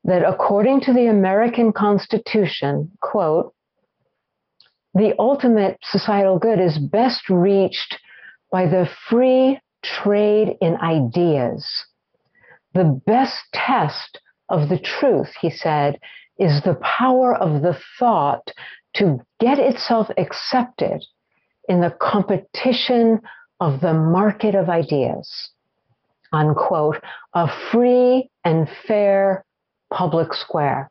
that 0.05 0.28
according 0.28 0.82
to 0.82 0.92
the 0.92 1.07
American 1.07 1.72
Constitution, 1.72 2.90
quote, 3.01 3.55
the 4.95 5.14
ultimate 5.18 5.78
societal 5.82 6.38
good 6.38 6.61
is 6.61 6.78
best 6.78 7.28
reached 7.28 7.99
by 8.51 8.66
the 8.66 8.88
free 9.09 9.61
trade 9.82 10.57
in 10.61 10.76
ideas. 10.76 11.66
The 12.74 13.01
best 13.07 13.36
test 13.53 14.20
of 14.49 14.68
the 14.68 14.78
truth, 14.78 15.32
he 15.40 15.51
said, 15.51 15.99
is 16.38 16.62
the 16.62 16.74
power 16.76 17.34
of 17.34 17.62
the 17.62 17.78
thought 17.99 18.51
to 18.95 19.20
get 19.40 19.59
itself 19.59 20.09
accepted 20.16 21.05
in 21.68 21.80
the 21.80 21.97
competition 22.01 23.20
of 23.61 23.80
the 23.80 23.95
market 23.95 24.55
of 24.55 24.68
ideas. 24.68 25.51
Unquote, 26.32 27.01
a 27.32 27.49
free 27.70 28.30
and 28.45 28.68
fair 28.86 29.45
public 29.92 30.34
square. 30.34 30.90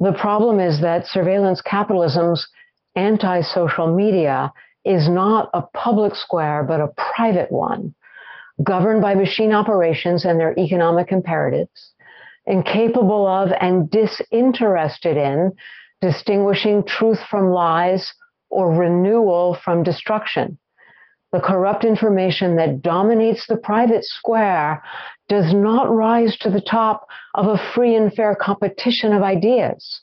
The 0.00 0.12
problem 0.12 0.60
is 0.60 0.80
that 0.80 1.06
surveillance 1.06 1.60
capitalism's 1.60 2.48
anti 2.96 3.42
social 3.42 3.94
media 3.94 4.50
is 4.84 5.08
not 5.10 5.50
a 5.52 5.62
public 5.62 6.14
square, 6.14 6.64
but 6.64 6.80
a 6.80 6.88
private 7.14 7.52
one, 7.52 7.94
governed 8.62 9.02
by 9.02 9.14
machine 9.14 9.52
operations 9.52 10.24
and 10.24 10.40
their 10.40 10.58
economic 10.58 11.12
imperatives, 11.12 11.92
incapable 12.46 13.26
of 13.26 13.52
and 13.60 13.90
disinterested 13.90 15.18
in 15.18 15.52
distinguishing 16.00 16.82
truth 16.84 17.20
from 17.30 17.50
lies 17.50 18.14
or 18.48 18.72
renewal 18.72 19.54
from 19.62 19.82
destruction. 19.82 20.58
The 21.32 21.40
corrupt 21.40 21.84
information 21.84 22.56
that 22.56 22.82
dominates 22.82 23.46
the 23.46 23.56
private 23.56 24.04
square 24.04 24.82
does 25.28 25.54
not 25.54 25.94
rise 25.94 26.36
to 26.38 26.50
the 26.50 26.60
top 26.60 27.06
of 27.34 27.46
a 27.46 27.72
free 27.72 27.94
and 27.94 28.12
fair 28.12 28.34
competition 28.34 29.12
of 29.12 29.22
ideas. 29.22 30.02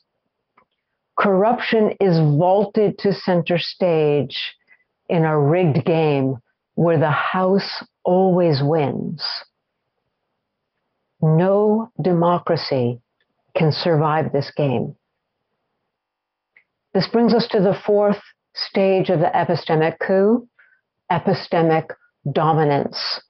Corruption 1.18 1.94
is 2.00 2.18
vaulted 2.18 2.98
to 2.98 3.12
center 3.12 3.58
stage 3.58 4.56
in 5.08 5.24
a 5.24 5.38
rigged 5.38 5.84
game 5.84 6.38
where 6.76 6.98
the 6.98 7.10
house 7.10 7.84
always 8.04 8.62
wins. 8.62 9.22
No 11.20 11.90
democracy 12.00 13.00
can 13.56 13.72
survive 13.72 14.32
this 14.32 14.50
game. 14.56 14.94
This 16.94 17.08
brings 17.08 17.34
us 17.34 17.48
to 17.48 17.60
the 17.60 17.78
fourth 17.84 18.20
stage 18.54 19.10
of 19.10 19.18
the 19.18 19.30
epistemic 19.34 19.98
coup 19.98 20.48
epistemic 21.10 21.90
dominance. 22.32 23.20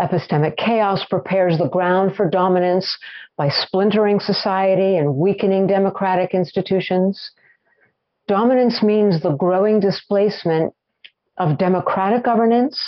Epistemic 0.00 0.56
chaos 0.56 1.04
prepares 1.04 1.58
the 1.58 1.68
ground 1.68 2.14
for 2.16 2.28
dominance 2.28 2.98
by 3.36 3.48
splintering 3.48 4.20
society 4.20 4.96
and 4.96 5.16
weakening 5.16 5.66
democratic 5.66 6.34
institutions. 6.34 7.30
Dominance 8.26 8.82
means 8.82 9.22
the 9.22 9.36
growing 9.36 9.80
displacement 9.80 10.74
of 11.36 11.58
democratic 11.58 12.24
governance 12.24 12.80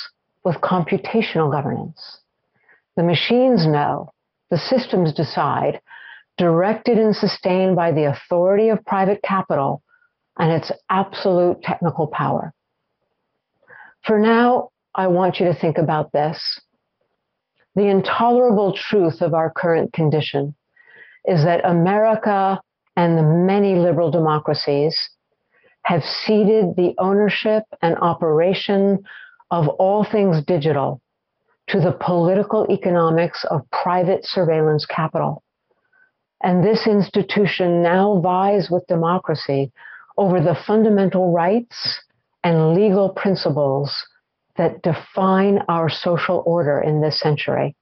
with 0.44 0.56
computational 0.56 1.50
governance. 1.50 2.18
The 2.96 3.02
machines 3.02 3.66
know, 3.66 4.12
the 4.50 4.58
systems 4.58 5.12
decide, 5.12 5.80
directed 6.36 6.98
and 6.98 7.14
sustained 7.14 7.76
by 7.76 7.92
the 7.92 8.04
authority 8.04 8.68
of 8.68 8.84
private 8.84 9.22
capital 9.22 9.82
and 10.38 10.52
its 10.52 10.72
absolute 10.90 11.62
technical 11.62 12.06
power. 12.06 12.52
For 14.06 14.18
now, 14.18 14.68
I 14.94 15.06
want 15.06 15.40
you 15.40 15.46
to 15.46 15.54
think 15.54 15.78
about 15.78 16.12
this. 16.12 16.60
The 17.74 17.88
intolerable 17.88 18.74
truth 18.74 19.22
of 19.22 19.34
our 19.34 19.50
current 19.50 19.92
condition 19.92 20.54
is 21.26 21.42
that 21.44 21.64
America 21.64 22.60
and 22.96 23.18
the 23.18 23.22
many 23.22 23.74
liberal 23.76 24.10
democracies 24.10 24.96
have 25.84 26.04
ceded 26.04 26.76
the 26.76 26.94
ownership 26.98 27.64
and 27.82 27.96
operation 27.96 29.02
of 29.50 29.68
all 29.68 30.04
things 30.04 30.42
digital 30.44 31.00
to 31.68 31.80
the 31.80 31.92
political 31.92 32.70
economics 32.70 33.44
of 33.50 33.62
private 33.70 34.24
surveillance 34.24 34.84
capital. 34.86 35.42
And 36.42 36.62
this 36.62 36.86
institution 36.86 37.82
now 37.82 38.20
vies 38.20 38.68
with 38.70 38.86
democracy 38.86 39.72
over 40.18 40.40
the 40.40 40.56
fundamental 40.66 41.32
rights 41.32 42.02
and 42.44 42.74
legal 42.74 43.08
principles 43.08 44.06
that 44.56 44.82
define 44.82 45.60
our 45.68 45.88
social 45.88 46.42
order 46.46 46.78
in 46.78 47.00
this 47.00 47.18
century. 47.18 47.74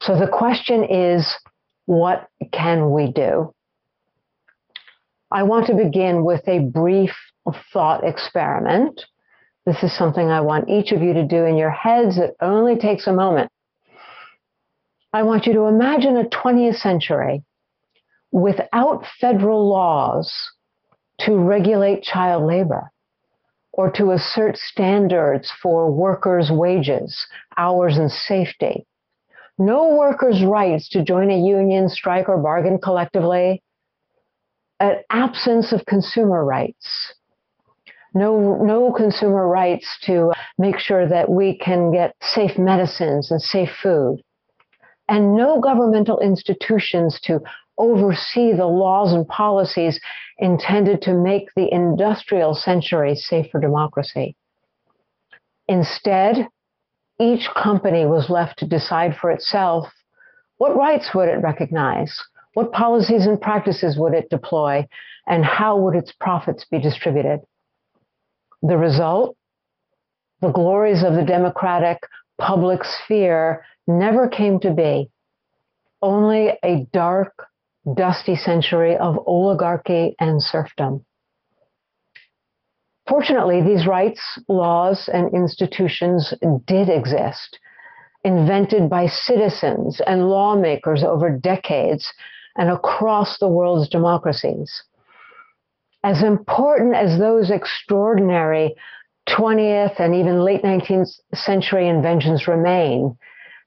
So 0.00 0.18
the 0.18 0.26
question 0.26 0.84
is 0.84 1.32
what 1.84 2.28
can 2.52 2.90
we 2.90 3.12
do? 3.12 3.54
I 5.30 5.44
want 5.44 5.66
to 5.66 5.74
begin 5.74 6.24
with 6.24 6.42
a 6.48 6.58
brief 6.60 7.12
thought 7.72 8.04
experiment. 8.04 9.02
This 9.66 9.82
is 9.82 9.96
something 9.96 10.28
I 10.28 10.40
want 10.40 10.68
each 10.68 10.92
of 10.92 11.02
you 11.02 11.12
to 11.14 11.24
do 11.24 11.44
in 11.44 11.56
your 11.56 11.70
heads. 11.70 12.18
It 12.18 12.36
only 12.40 12.76
takes 12.76 13.06
a 13.06 13.12
moment. 13.12 13.50
I 15.12 15.22
want 15.22 15.46
you 15.46 15.52
to 15.54 15.66
imagine 15.66 16.16
a 16.16 16.24
20th 16.24 16.76
century 16.76 17.42
without 18.32 19.04
federal 19.20 19.68
laws 19.68 20.32
to 21.20 21.36
regulate 21.36 22.02
child 22.02 22.44
labor 22.44 22.90
or 23.76 23.90
to 23.90 24.10
assert 24.10 24.56
standards 24.56 25.52
for 25.62 25.90
workers' 25.90 26.50
wages, 26.50 27.26
hours, 27.58 27.98
and 27.98 28.10
safety. 28.10 28.86
No 29.58 29.94
workers' 29.96 30.42
rights 30.42 30.88
to 30.90 31.04
join 31.04 31.30
a 31.30 31.38
union, 31.38 31.90
strike, 31.90 32.28
or 32.28 32.38
bargain 32.38 32.78
collectively. 32.78 33.62
An 34.80 34.96
absence 35.10 35.72
of 35.72 35.84
consumer 35.84 36.42
rights. 36.42 37.14
No, 38.14 38.62
no 38.62 38.92
consumer 38.92 39.46
rights 39.46 39.98
to 40.04 40.32
make 40.56 40.78
sure 40.78 41.06
that 41.06 41.28
we 41.28 41.58
can 41.58 41.92
get 41.92 42.14
safe 42.22 42.56
medicines 42.56 43.30
and 43.30 43.42
safe 43.42 43.70
food. 43.82 44.22
And 45.06 45.36
no 45.36 45.60
governmental 45.60 46.18
institutions 46.20 47.20
to 47.24 47.40
oversee 47.78 48.52
the 48.52 48.66
laws 48.66 49.12
and 49.12 49.26
policies 49.28 50.00
intended 50.38 51.02
to 51.02 51.14
make 51.14 51.48
the 51.54 51.72
industrial 51.72 52.54
century 52.54 53.14
safe 53.14 53.50
for 53.50 53.60
democracy. 53.60 54.36
Instead, 55.68 56.48
each 57.18 57.48
company 57.56 58.06
was 58.06 58.30
left 58.30 58.58
to 58.58 58.66
decide 58.66 59.16
for 59.16 59.30
itself 59.30 59.88
what 60.58 60.76
rights 60.76 61.14
would 61.14 61.28
it 61.28 61.42
recognize, 61.42 62.18
what 62.54 62.72
policies 62.72 63.26
and 63.26 63.40
practices 63.40 63.98
would 63.98 64.14
it 64.14 64.30
deploy, 64.30 64.86
and 65.26 65.44
how 65.44 65.78
would 65.78 65.94
its 65.94 66.12
profits 66.12 66.64
be 66.70 66.78
distributed. 66.78 67.40
The 68.62 68.76
result? 68.76 69.36
The 70.40 70.52
glories 70.52 71.02
of 71.02 71.14
the 71.14 71.24
democratic 71.24 71.98
public 72.38 72.84
sphere 72.84 73.64
never 73.86 74.28
came 74.28 74.60
to 74.60 74.72
be, 74.72 75.10
only 76.02 76.52
a 76.62 76.86
dark, 76.92 77.46
dusty 77.94 78.36
century 78.36 78.96
of 78.96 79.18
oligarchy 79.26 80.14
and 80.18 80.42
serfdom. 80.42 81.04
Fortunately, 83.08 83.62
these 83.62 83.86
rights, 83.86 84.20
laws, 84.48 85.08
and 85.12 85.32
institutions 85.32 86.34
did 86.66 86.88
exist, 86.88 87.58
invented 88.24 88.90
by 88.90 89.06
citizens 89.06 90.00
and 90.04 90.28
lawmakers 90.28 91.04
over 91.04 91.30
decades 91.30 92.12
and 92.56 92.70
across 92.70 93.38
the 93.38 93.48
world's 93.48 93.88
democracies. 93.88 94.82
As 96.02 96.22
important 96.22 96.96
as 96.96 97.18
those 97.18 97.50
extraordinary 97.50 98.74
20th 99.28 100.00
and 100.00 100.14
even 100.14 100.42
late 100.42 100.62
19th 100.62 101.10
century 101.34 101.88
inventions 101.88 102.48
remain, 102.48 103.16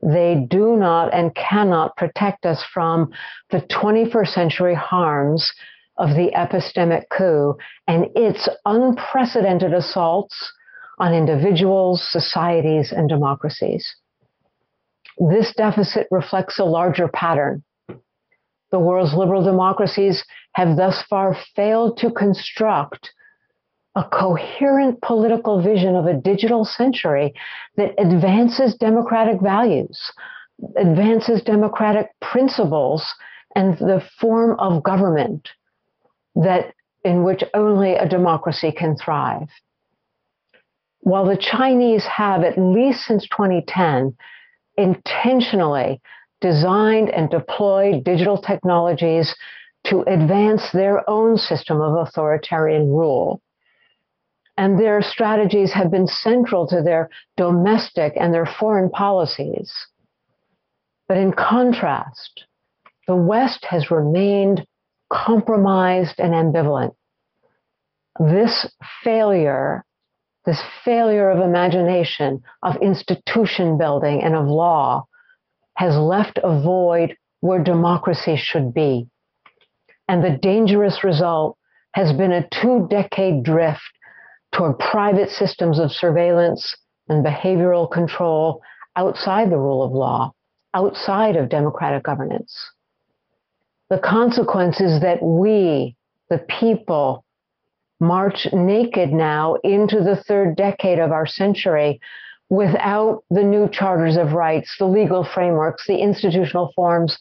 they 0.02 0.46
do 0.50 0.78
not 0.78 1.14
and 1.14 1.36
cannot 1.36 1.96
protect 1.98 2.46
us 2.46 2.64
from 2.74 3.12
the 3.50 3.62
21st 3.62 4.28
century 4.30 4.76
harms 4.76 5.52
of 5.98 6.12
the 6.12 6.32
epistemic 6.36 7.04
coup 7.10 7.56
and 7.88 8.08
its 8.16 8.48
unprecedented 8.66 9.74
assaults 9.74 10.54
on 11.00 11.14
individuals, 11.14 12.06
societies, 12.10 12.92
and 12.92 13.10
democracies. 13.10 13.96
This 15.20 15.54
deficit 15.56 16.08
reflects 16.12 16.60
a 16.60 16.66
larger 16.66 17.10
pattern. 17.10 17.64
The 18.72 18.80
world's 18.80 19.14
liberal 19.14 19.44
democracies 19.44 20.24
have 20.54 20.78
thus 20.78 21.04
far 21.10 21.36
failed 21.56 21.98
to 21.98 22.12
construct 22.12 23.12
a 23.96 24.04
coherent 24.04 25.02
political 25.02 25.62
vision 25.62 25.96
of 25.96 26.06
a 26.06 26.14
digital 26.14 26.64
century 26.64 27.34
that 27.76 27.94
advances 27.98 28.76
democratic 28.76 29.42
values, 29.42 30.12
advances 30.78 31.42
democratic 31.42 32.08
principles, 32.22 33.04
and 33.56 33.78
the 33.80 34.02
form 34.20 34.60
of 34.60 34.84
government 34.84 35.50
that 36.36 36.74
in 37.04 37.24
which 37.24 37.44
only 37.54 37.96
a 37.96 38.08
democracy 38.08 38.72
can 38.72 38.96
thrive. 38.96 39.48
While 41.02 41.26
the 41.26 41.38
Chinese 41.38 42.06
have, 42.06 42.44
at 42.44 42.58
least 42.58 43.06
since 43.06 43.28
2010, 43.30 44.16
intentionally 44.78 46.02
designed 46.42 47.10
and 47.10 47.30
deployed 47.30 48.04
digital 48.04 48.38
technologies 48.38 49.34
to 49.86 50.02
advance 50.02 50.72
their 50.74 51.10
own 51.10 51.38
system 51.38 51.82
of 51.82 51.96
authoritarian 51.96 52.90
rule. 52.90 53.42
And 54.60 54.78
their 54.78 55.02
strategies 55.02 55.72
have 55.72 55.90
been 55.90 56.06
central 56.06 56.68
to 56.68 56.82
their 56.82 57.10
domestic 57.38 58.12
and 58.18 58.34
their 58.34 58.46
foreign 58.46 58.90
policies. 58.90 59.74
But 61.08 61.16
in 61.16 61.32
contrast, 61.32 62.44
the 63.08 63.16
West 63.16 63.64
has 63.70 63.90
remained 63.90 64.68
compromised 65.10 66.20
and 66.20 66.34
ambivalent. 66.34 66.94
This 68.20 68.70
failure, 69.02 69.86
this 70.46 70.62
failure 70.84 71.30
of 71.30 71.40
imagination, 71.40 72.44
of 72.62 72.76
institution 72.82 73.78
building, 73.78 74.22
and 74.22 74.36
of 74.36 74.46
law 74.46 75.06
has 75.78 75.96
left 75.96 76.38
a 76.44 76.62
void 76.62 77.16
where 77.40 77.64
democracy 77.64 78.36
should 78.36 78.74
be. 78.74 79.08
And 80.10 80.22
the 80.22 80.38
dangerous 80.38 81.02
result 81.02 81.58
has 81.94 82.12
been 82.12 82.34
a 82.34 82.46
two 82.62 82.88
decade 82.90 83.44
drift 83.44 83.90
toward 84.52 84.80
private 84.80 85.30
systems 85.30 85.80
of 85.80 85.92
surveillance 85.92 86.76
and 87.08 87.26
behavioral 87.26 87.90
control 87.90 88.62
outside 88.96 89.50
the 89.50 89.58
rule 89.58 89.84
of 89.84 89.92
law, 89.92 90.34
outside 90.74 91.36
of 91.36 91.50
democratic 91.50 92.04
governance. 92.04 92.56
The 93.90 94.00
consequence 94.00 94.80
is 94.82 95.02
that 95.02 95.22
we, 95.22 95.96
the 96.30 96.40
people, 96.60 97.26
march 98.00 98.48
naked 98.54 99.12
now 99.12 99.56
into 99.64 100.02
the 100.02 100.16
third 100.16 100.56
decade 100.56 101.00
of 101.00 101.12
our 101.12 101.26
century 101.26 102.00
without 102.50 103.24
the 103.30 103.44
new 103.44 103.68
charters 103.70 104.18
of 104.18 104.34
rights, 104.34 104.76
the 104.80 104.86
legal 104.86 105.24
frameworks, 105.24 105.86
the 105.88 105.98
institutional 105.98 106.72
forms 106.76 107.18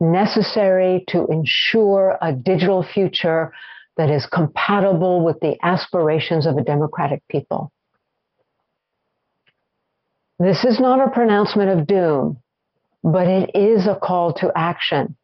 necessary 0.00 1.04
to 1.08 1.26
ensure 1.26 2.16
a 2.22 2.32
digital 2.32 2.82
future 2.82 3.52
that 3.98 4.10
is 4.10 4.24
compatible 4.26 5.22
with 5.22 5.38
the 5.40 5.56
aspirations 5.62 6.46
of 6.46 6.56
a 6.56 6.64
democratic 6.64 7.22
people. 7.28 7.70
This 10.38 10.64
is 10.64 10.80
not 10.80 11.06
a 11.06 11.10
pronouncement 11.10 11.78
of 11.78 11.86
doom, 11.86 12.38
but 13.04 13.26
it 13.26 13.50
is 13.54 13.86
a 13.86 13.98
call 14.00 14.32
to 14.34 14.50
action 14.56 15.16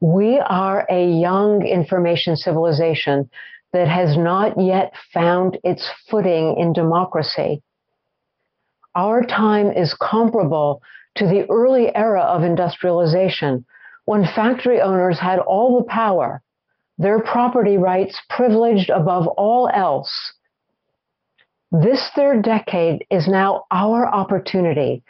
we 0.00 0.38
are 0.38 0.86
a 0.88 1.10
young 1.10 1.66
information 1.66 2.36
civilization 2.36 3.28
that 3.72 3.88
has 3.88 4.16
not 4.16 4.60
yet 4.60 4.92
found 5.12 5.58
its 5.64 5.90
footing 6.08 6.56
in 6.56 6.72
democracy. 6.72 7.62
Our 8.94 9.22
time 9.22 9.72
is 9.72 9.94
comparable 10.00 10.82
to 11.16 11.26
the 11.26 11.50
early 11.50 11.94
era 11.94 12.22
of 12.22 12.42
industrialization 12.42 13.64
when 14.04 14.24
factory 14.24 14.80
owners 14.80 15.18
had 15.18 15.40
all 15.40 15.78
the 15.78 15.84
power, 15.84 16.42
their 16.98 17.20
property 17.20 17.76
rights 17.76 18.20
privileged 18.28 18.90
above 18.90 19.26
all 19.26 19.70
else. 19.72 20.34
This 21.70 22.10
third 22.14 22.42
decade 22.42 23.04
is 23.10 23.28
now 23.28 23.64
our 23.70 24.06
opportunity 24.06 25.02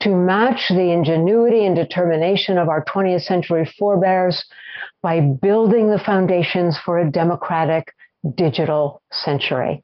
to 0.00 0.10
match 0.10 0.68
the 0.68 0.92
ingenuity 0.92 1.64
and 1.64 1.74
determination 1.74 2.58
of 2.58 2.68
our 2.68 2.84
20th 2.84 3.22
century 3.22 3.64
forebears 3.78 4.44
by 5.02 5.20
building 5.20 5.90
the 5.90 5.98
foundations 5.98 6.78
for 6.84 6.98
a 6.98 7.10
democratic 7.10 7.92
digital 8.36 9.02
century. 9.12 9.82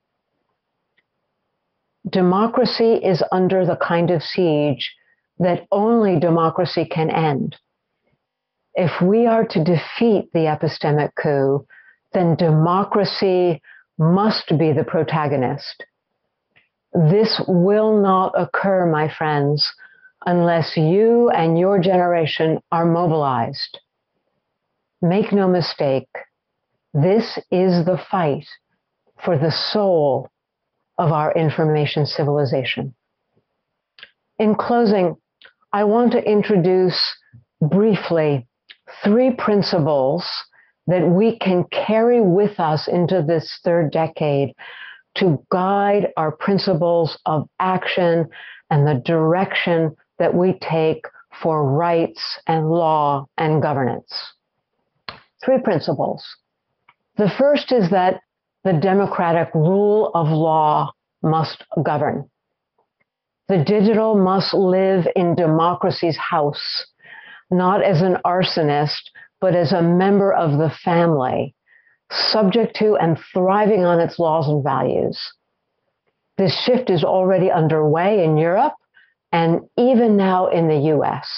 Democracy 2.08 2.94
is 2.94 3.22
under 3.32 3.64
the 3.64 3.76
kind 3.76 4.10
of 4.10 4.22
siege 4.22 4.94
that 5.38 5.66
only 5.70 6.18
democracy 6.18 6.84
can 6.84 7.10
end. 7.10 7.56
If 8.74 9.02
we 9.02 9.26
are 9.26 9.44
to 9.46 9.64
defeat 9.64 10.32
the 10.32 10.46
epistemic 10.46 11.10
coup, 11.20 11.66
then 12.12 12.36
democracy 12.36 13.62
must 13.98 14.56
be 14.58 14.72
the 14.72 14.84
protagonist. 14.84 15.84
This 16.92 17.40
will 17.46 18.00
not 18.00 18.32
occur, 18.36 18.86
my 18.86 19.12
friends, 19.12 19.72
unless 20.26 20.76
you 20.76 21.30
and 21.30 21.58
your 21.58 21.78
generation 21.78 22.60
are 22.70 22.84
mobilized. 22.84 23.78
Make 25.02 25.32
no 25.32 25.48
mistake, 25.48 26.08
this 26.92 27.38
is 27.50 27.84
the 27.84 28.00
fight 28.10 28.46
for 29.24 29.38
the 29.38 29.52
soul 29.52 30.28
of 30.98 31.12
our 31.12 31.32
information 31.34 32.04
civilization. 32.04 32.94
In 34.38 34.54
closing, 34.54 35.16
I 35.72 35.84
want 35.84 36.12
to 36.12 36.22
introduce 36.22 37.00
briefly 37.60 38.46
three 39.04 39.32
principles 39.32 40.26
that 40.86 41.06
we 41.06 41.38
can 41.38 41.64
carry 41.64 42.20
with 42.20 42.58
us 42.58 42.88
into 42.88 43.22
this 43.22 43.60
third 43.64 43.92
decade 43.92 44.54
to 45.16 45.44
guide 45.50 46.08
our 46.16 46.32
principles 46.32 47.18
of 47.26 47.48
action 47.58 48.28
and 48.70 48.86
the 48.86 49.02
direction 49.04 49.94
that 50.18 50.34
we 50.34 50.58
take 50.60 51.04
for 51.42 51.70
rights 51.70 52.38
and 52.46 52.70
law 52.70 53.26
and 53.38 53.62
governance. 53.62 54.12
Three 55.44 55.60
principles. 55.62 56.24
The 57.16 57.30
first 57.38 57.72
is 57.72 57.90
that 57.90 58.20
the 58.64 58.72
democratic 58.72 59.54
rule 59.54 60.10
of 60.14 60.28
law 60.28 60.92
must 61.22 61.64
govern. 61.82 62.28
The 63.48 63.64
digital 63.64 64.14
must 64.14 64.54
live 64.54 65.08
in 65.16 65.34
democracy's 65.34 66.16
house, 66.16 66.86
not 67.50 67.82
as 67.82 68.02
an 68.02 68.16
arsonist, 68.24 69.10
but 69.40 69.54
as 69.54 69.72
a 69.72 69.82
member 69.82 70.32
of 70.32 70.58
the 70.58 70.70
family, 70.84 71.54
subject 72.10 72.76
to 72.76 72.96
and 72.96 73.18
thriving 73.32 73.84
on 73.84 74.00
its 74.00 74.18
laws 74.18 74.48
and 74.48 74.62
values. 74.62 75.18
This 76.38 76.58
shift 76.64 76.90
is 76.90 77.04
already 77.04 77.50
underway 77.50 78.24
in 78.24 78.36
Europe 78.36 78.74
and 79.32 79.60
even 79.76 80.16
now 80.16 80.48
in 80.48 80.68
the 80.68 80.96
US. 80.96 81.28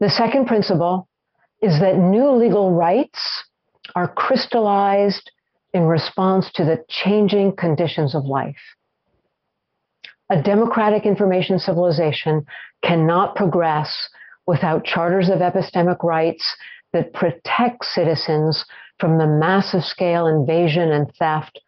The 0.00 0.10
second 0.10 0.46
principle 0.46 1.08
is 1.60 1.78
that 1.80 1.96
new 1.96 2.30
legal 2.30 2.72
rights 2.72 3.44
are 3.94 4.08
crystallized 4.08 5.30
in 5.72 5.84
response 5.84 6.50
to 6.54 6.64
the 6.64 6.84
changing 6.88 7.56
conditions 7.56 8.14
of 8.14 8.24
life. 8.24 8.56
A 10.30 10.42
democratic 10.42 11.04
information 11.04 11.58
civilization 11.58 12.46
cannot 12.82 13.36
progress 13.36 14.08
without 14.46 14.84
charters 14.84 15.28
of 15.28 15.38
epistemic 15.38 16.02
rights 16.02 16.56
that 16.92 17.12
protect 17.12 17.84
citizens 17.84 18.64
from 18.98 19.18
the 19.18 19.26
massive 19.26 19.82
scale 19.82 20.26
invasion 20.26 20.90
and 20.92 21.12
theft 21.18 21.60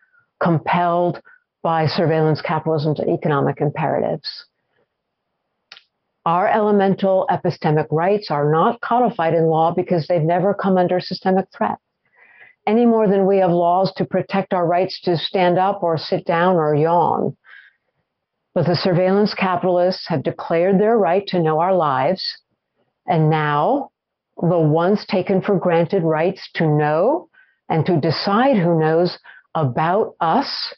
compelled 0.42 1.20
by 1.62 1.86
surveillance 1.86 2.42
capitalism's 2.42 3.00
economic 3.00 3.60
imperatives. 3.60 4.46
Our 6.26 6.48
elemental 6.48 7.26
epistemic 7.30 7.86
rights 7.90 8.30
are 8.30 8.50
not 8.50 8.80
codified 8.80 9.34
in 9.34 9.46
law 9.46 9.72
because 9.74 10.06
they've 10.06 10.22
never 10.22 10.54
come 10.54 10.78
under 10.78 11.00
systemic 11.00 11.46
threat. 11.54 11.78
Any 12.66 12.86
more 12.86 13.06
than 13.06 13.26
we 13.26 13.38
have 13.38 13.50
laws 13.50 13.92
to 13.96 14.06
protect 14.06 14.54
our 14.54 14.66
rights 14.66 15.00
to 15.02 15.18
stand 15.18 15.58
up 15.58 15.82
or 15.82 15.98
sit 15.98 16.24
down 16.24 16.56
or 16.56 16.74
yawn. 16.74 17.36
But 18.54 18.66
the 18.66 18.76
surveillance 18.76 19.34
capitalists 19.34 20.08
have 20.08 20.22
declared 20.22 20.80
their 20.80 20.96
right 20.96 21.26
to 21.26 21.42
know 21.42 21.60
our 21.60 21.74
lives. 21.74 22.24
And 23.06 23.30
now 23.30 23.90
the 24.36 24.58
once 24.58 25.04
taken 25.06 25.42
for 25.42 25.58
granted 25.58 26.02
rights 26.02 26.50
to 26.54 26.66
know 26.66 27.28
and 27.68 27.86
to 27.86 28.00
decide 28.00 28.56
who 28.56 28.78
knows 28.78 29.18
about 29.54 30.14
us 30.20 30.74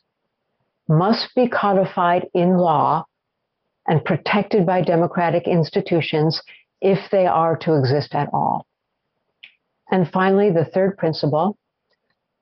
must 0.88 1.34
be 1.34 1.48
codified 1.48 2.28
in 2.34 2.56
law 2.58 3.04
and 3.86 4.04
protected 4.04 4.66
by 4.66 4.82
democratic 4.82 5.46
institutions 5.46 6.42
if 6.80 7.10
they 7.10 7.26
are 7.26 7.56
to 7.56 7.74
exist 7.74 8.14
at 8.14 8.28
all. 8.32 8.66
And 9.90 10.10
finally, 10.10 10.50
the 10.50 10.64
third 10.64 10.98
principle 10.98 11.56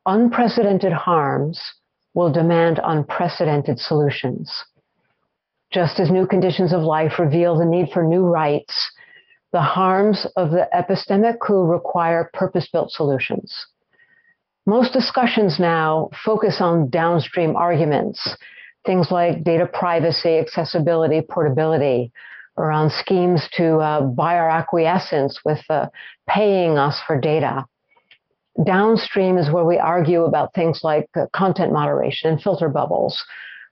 unprecedented 0.06 0.92
harms 0.92 1.60
will 2.14 2.32
demand 2.32 2.80
unprecedented 2.82 3.78
solutions. 3.78 4.64
Just 5.70 5.98
as 5.98 6.10
new 6.10 6.26
conditions 6.26 6.72
of 6.72 6.82
life 6.82 7.18
reveal 7.18 7.56
the 7.56 7.64
need 7.64 7.88
for 7.92 8.04
new 8.04 8.22
rights, 8.22 8.92
the 9.54 9.62
harms 9.62 10.26
of 10.34 10.50
the 10.50 10.68
epistemic 10.74 11.38
coup 11.38 11.62
require 11.62 12.28
purpose 12.34 12.68
built 12.72 12.90
solutions. 12.90 13.66
Most 14.66 14.92
discussions 14.92 15.60
now 15.60 16.10
focus 16.24 16.56
on 16.60 16.90
downstream 16.90 17.54
arguments, 17.54 18.36
things 18.84 19.12
like 19.12 19.44
data 19.44 19.66
privacy, 19.72 20.38
accessibility, 20.38 21.20
portability, 21.20 22.10
around 22.58 22.90
schemes 22.90 23.48
to 23.56 23.76
uh, 23.76 24.00
buy 24.00 24.34
our 24.34 24.50
acquiescence 24.50 25.38
with 25.44 25.60
uh, 25.70 25.86
paying 26.28 26.76
us 26.76 27.00
for 27.06 27.20
data. 27.20 27.64
Downstream 28.66 29.38
is 29.38 29.52
where 29.52 29.64
we 29.64 29.78
argue 29.78 30.24
about 30.24 30.52
things 30.52 30.80
like 30.82 31.08
uh, 31.14 31.26
content 31.32 31.72
moderation 31.72 32.32
and 32.32 32.42
filter 32.42 32.68
bubbles, 32.68 33.24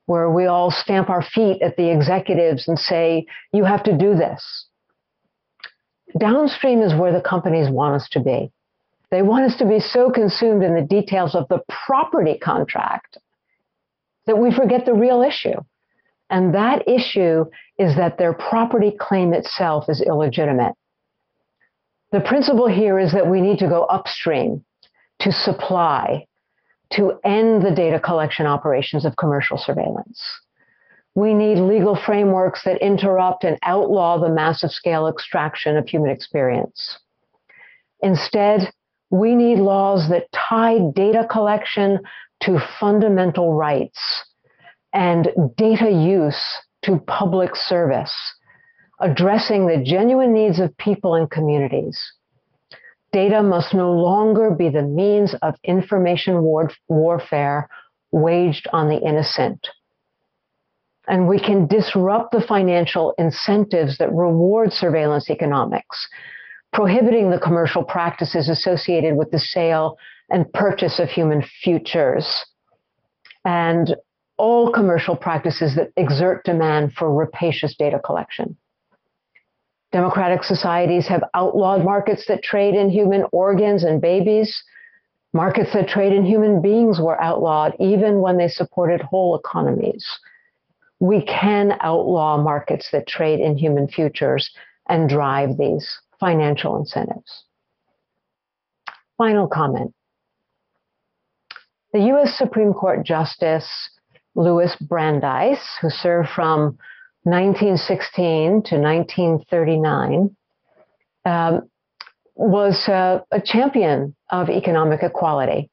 where 0.06 0.30
we 0.30 0.46
all 0.46 0.70
stamp 0.70 1.10
our 1.10 1.22
feet 1.22 1.60
at 1.60 1.76
the 1.76 1.90
executives 1.90 2.68
and 2.68 2.78
say, 2.78 3.26
you 3.52 3.64
have 3.64 3.82
to 3.82 3.98
do 3.98 4.14
this. 4.14 4.68
Downstream 6.18 6.82
is 6.82 6.94
where 6.94 7.12
the 7.12 7.20
companies 7.20 7.70
want 7.70 7.94
us 7.94 8.08
to 8.10 8.20
be. 8.20 8.50
They 9.10 9.22
want 9.22 9.44
us 9.44 9.58
to 9.58 9.66
be 9.66 9.80
so 9.80 10.10
consumed 10.10 10.62
in 10.62 10.74
the 10.74 10.82
details 10.82 11.34
of 11.34 11.46
the 11.48 11.60
property 11.86 12.38
contract 12.38 13.18
that 14.26 14.38
we 14.38 14.54
forget 14.54 14.86
the 14.86 14.94
real 14.94 15.22
issue. 15.22 15.60
And 16.30 16.54
that 16.54 16.88
issue 16.88 17.44
is 17.78 17.96
that 17.96 18.16
their 18.16 18.32
property 18.32 18.92
claim 18.98 19.34
itself 19.34 19.84
is 19.88 20.00
illegitimate. 20.00 20.74
The 22.10 22.20
principle 22.20 22.68
here 22.68 22.98
is 22.98 23.12
that 23.12 23.28
we 23.28 23.40
need 23.40 23.58
to 23.58 23.68
go 23.68 23.82
upstream 23.84 24.64
to 25.20 25.32
supply, 25.32 26.26
to 26.92 27.18
end 27.24 27.62
the 27.62 27.74
data 27.74 28.00
collection 28.00 28.46
operations 28.46 29.04
of 29.04 29.16
commercial 29.16 29.58
surveillance. 29.58 30.22
We 31.14 31.34
need 31.34 31.58
legal 31.58 31.94
frameworks 31.94 32.64
that 32.64 32.80
interrupt 32.80 33.44
and 33.44 33.58
outlaw 33.62 34.18
the 34.18 34.30
massive 34.30 34.70
scale 34.70 35.06
extraction 35.06 35.76
of 35.76 35.86
human 35.86 36.10
experience. 36.10 36.98
Instead, 38.00 38.72
we 39.10 39.34
need 39.34 39.58
laws 39.58 40.08
that 40.08 40.32
tie 40.32 40.78
data 40.94 41.26
collection 41.30 42.00
to 42.44 42.58
fundamental 42.80 43.54
rights 43.54 44.00
and 44.94 45.28
data 45.56 45.90
use 45.90 46.42
to 46.82 46.98
public 47.06 47.54
service, 47.54 48.14
addressing 49.00 49.66
the 49.66 49.82
genuine 49.84 50.32
needs 50.32 50.58
of 50.58 50.76
people 50.78 51.14
and 51.14 51.30
communities. 51.30 52.00
Data 53.12 53.42
must 53.42 53.74
no 53.74 53.92
longer 53.92 54.50
be 54.50 54.70
the 54.70 54.82
means 54.82 55.34
of 55.42 55.54
information 55.62 56.42
war- 56.42 56.70
warfare 56.88 57.68
waged 58.10 58.66
on 58.72 58.88
the 58.88 58.98
innocent 58.98 59.68
and 61.08 61.28
we 61.28 61.38
can 61.38 61.66
disrupt 61.66 62.32
the 62.32 62.40
financial 62.40 63.14
incentives 63.18 63.98
that 63.98 64.12
reward 64.12 64.72
surveillance 64.72 65.30
economics, 65.30 66.08
prohibiting 66.72 67.30
the 67.30 67.40
commercial 67.40 67.82
practices 67.82 68.48
associated 68.48 69.16
with 69.16 69.30
the 69.30 69.38
sale 69.38 69.98
and 70.30 70.50
purchase 70.52 70.98
of 70.98 71.08
human 71.08 71.42
futures, 71.62 72.46
and 73.44 73.96
all 74.38 74.72
commercial 74.72 75.16
practices 75.16 75.74
that 75.74 75.90
exert 75.96 76.44
demand 76.44 76.92
for 76.94 77.12
rapacious 77.12 77.76
data 77.76 77.98
collection. 77.98 78.56
Democratic 79.90 80.42
societies 80.42 81.06
have 81.06 81.22
outlawed 81.34 81.84
markets 81.84 82.26
that 82.26 82.42
trade 82.42 82.74
in 82.74 82.88
human 82.88 83.24
organs 83.32 83.84
and 83.84 84.00
babies. 84.00 84.62
Markets 85.34 85.72
that 85.74 85.88
trade 85.88 86.12
in 86.12 86.24
human 86.24 86.62
beings 86.62 86.98
were 86.98 87.20
outlawed 87.20 87.74
even 87.78 88.20
when 88.20 88.38
they 88.38 88.48
supported 88.48 89.02
whole 89.02 89.36
economies 89.36 90.06
we 91.02 91.20
can 91.20 91.76
outlaw 91.80 92.40
markets 92.40 92.90
that 92.92 93.08
trade 93.08 93.40
in 93.40 93.58
human 93.58 93.88
futures 93.88 94.48
and 94.88 95.08
drive 95.08 95.58
these 95.58 95.98
financial 96.20 96.76
incentives. 96.76 97.42
Final 99.18 99.48
comment. 99.48 99.92
The 101.92 102.02
US 102.12 102.38
Supreme 102.38 102.72
Court 102.72 103.04
Justice 103.04 103.68
Louis 104.36 104.72
Brandeis, 104.80 105.58
who 105.80 105.90
served 105.90 106.28
from 106.28 106.78
1916 107.24 108.62
to 108.62 108.78
1939, 108.78 110.36
um, 111.24 111.62
was 112.36 112.88
uh, 112.88 113.18
a 113.32 113.40
champion 113.40 114.14
of 114.30 114.48
economic 114.48 115.02
equality. 115.02 115.68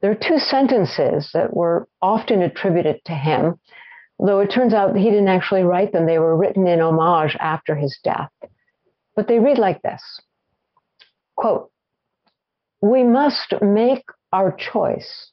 There 0.00 0.12
are 0.12 0.14
two 0.14 0.38
sentences 0.38 1.30
that 1.34 1.52
were 1.52 1.88
often 2.00 2.40
attributed 2.42 3.04
to 3.06 3.14
him 3.14 3.58
though 4.18 4.40
it 4.40 4.50
turns 4.50 4.74
out 4.74 4.96
he 4.96 5.10
didn't 5.10 5.28
actually 5.28 5.62
write 5.62 5.92
them. 5.92 6.06
They 6.06 6.18
were 6.18 6.36
written 6.36 6.66
in 6.66 6.80
homage 6.80 7.36
after 7.38 7.74
his 7.74 7.98
death. 8.02 8.30
But 9.14 9.28
they 9.28 9.38
read 9.38 9.58
like 9.58 9.82
this 9.82 10.02
quote, 11.36 11.70
We 12.80 13.04
must 13.04 13.54
make 13.62 14.04
our 14.32 14.52
choice. 14.52 15.30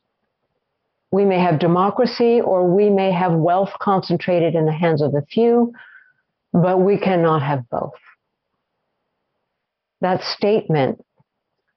We 1.11 1.25
may 1.25 1.39
have 1.39 1.59
democracy 1.59 2.41
or 2.41 2.67
we 2.67 2.89
may 2.89 3.11
have 3.11 3.33
wealth 3.33 3.71
concentrated 3.81 4.55
in 4.55 4.65
the 4.65 4.71
hands 4.71 5.01
of 5.01 5.11
the 5.11 5.25
few, 5.29 5.73
but 6.53 6.79
we 6.79 6.97
cannot 6.97 7.41
have 7.41 7.69
both. 7.69 7.93
That 10.01 10.23
statement, 10.23 11.03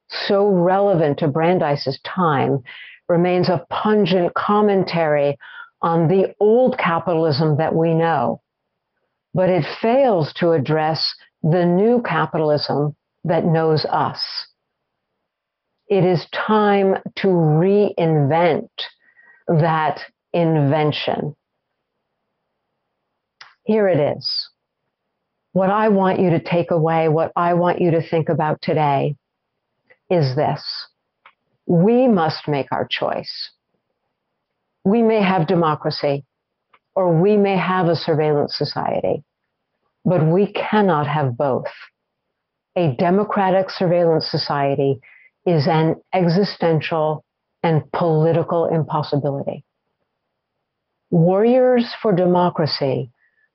so 0.08 0.48
relevant 0.48 1.18
to 1.18 1.28
Brandeis's 1.28 2.00
time, 2.04 2.62
remains 3.08 3.48
a 3.48 3.64
pungent 3.70 4.34
commentary 4.34 5.38
on 5.80 6.08
the 6.08 6.34
old 6.40 6.76
capitalism 6.78 7.56
that 7.58 7.74
we 7.74 7.94
know, 7.94 8.40
but 9.34 9.48
it 9.48 9.64
fails 9.80 10.32
to 10.34 10.52
address 10.52 11.14
the 11.42 11.64
new 11.64 12.02
capitalism 12.02 12.96
that 13.24 13.44
knows 13.44 13.84
us. 13.84 14.20
It 15.88 16.04
is 16.04 16.26
time 16.32 16.96
to 17.16 17.28
reinvent 17.28 18.68
that 19.46 20.00
invention. 20.32 21.34
Here 23.64 23.88
it 23.88 24.16
is. 24.16 24.50
What 25.52 25.70
I 25.70 25.88
want 25.88 26.20
you 26.20 26.30
to 26.30 26.40
take 26.40 26.70
away, 26.70 27.08
what 27.08 27.32
I 27.36 27.54
want 27.54 27.80
you 27.80 27.92
to 27.92 28.06
think 28.06 28.28
about 28.28 28.60
today 28.60 29.16
is 30.10 30.36
this. 30.36 30.62
We 31.66 32.06
must 32.06 32.48
make 32.48 32.70
our 32.72 32.86
choice 32.86 33.50
we 34.84 35.02
may 35.02 35.22
have 35.22 35.46
democracy 35.46 36.24
or 36.94 37.20
we 37.20 37.36
may 37.36 37.56
have 37.56 37.86
a 37.86 37.96
surveillance 37.96 38.56
society, 38.56 39.22
but 40.04 40.26
we 40.26 40.52
cannot 40.52 41.06
have 41.06 41.36
both. 41.36 41.66
A 42.76 42.94
democratic 42.96 43.70
surveillance 43.70 44.26
society 44.26 45.00
is 45.46 45.66
an 45.66 45.96
existential 46.12 47.24
and 47.62 47.90
political 47.92 48.66
impossibility. 48.66 49.64
Warriors 51.10 51.94
for 52.02 52.12
democracy 52.12 53.10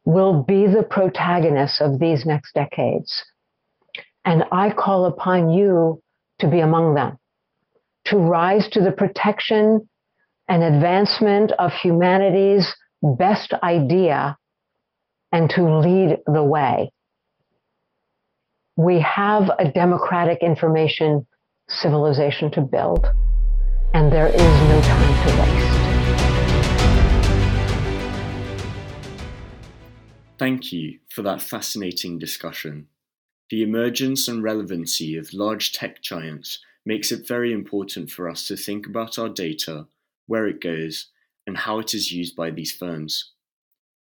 will 0.06 0.44
be 0.44 0.68
the 0.68 0.84
protagonists 0.84 1.80
of 1.80 2.00
these 2.00 2.26
next 2.26 2.54
decades. 2.54 3.24
And 4.26 4.44
I 4.52 4.72
call 4.72 5.06
upon 5.06 5.52
you 5.52 6.02
to 6.40 6.50
be 6.50 6.60
among 6.60 6.96
them, 6.96 7.18
to 8.06 8.18
rise 8.18 8.68
to 8.70 8.82
the 8.82 8.92
protection 8.92 9.88
an 10.48 10.62
advancement 10.62 11.52
of 11.58 11.72
humanity's 11.74 12.76
best 13.02 13.54
idea 13.64 14.38
and 15.32 15.50
to 15.50 15.64
lead 15.80 16.18
the 16.28 16.44
way. 16.44 16.92
We 18.76 19.00
have 19.00 19.50
a 19.60 19.72
democratic 19.72 20.40
information 20.42 21.26
civilization 21.70 22.52
to 22.52 22.62
build, 22.62 23.06
and 23.94 24.12
there 24.12 24.28
is 24.28 24.36
no 24.36 24.82
time 24.82 25.28
to 25.28 25.34
waste. 25.42 25.74
Thank 30.38 30.74
you 30.74 31.00
for 31.10 31.22
that 31.22 31.42
fascinating 31.42 32.20
discussion. 32.20 32.88
The 33.50 33.64
emergence 33.64 34.28
and 34.28 34.44
relevancy 34.44 35.16
of 35.16 35.34
large 35.34 35.72
tech 35.72 36.02
giants 36.02 36.60
makes 36.86 37.12
it 37.12 37.28
very 37.28 37.54
important 37.54 38.12
for 38.12 38.28
us 38.28 38.48
to 38.48 38.58
think 38.58 38.86
about 38.86 39.18
our 39.18 39.30
data, 39.30 39.88
where 40.28 40.48
it 40.48 40.62
goes, 40.62 41.08
and 41.46 41.58
how 41.58 41.80
it 41.80 41.94
is 41.94 42.12
used 42.12 42.36
by 42.36 42.50
these 42.50 42.72
firms. 42.72 43.32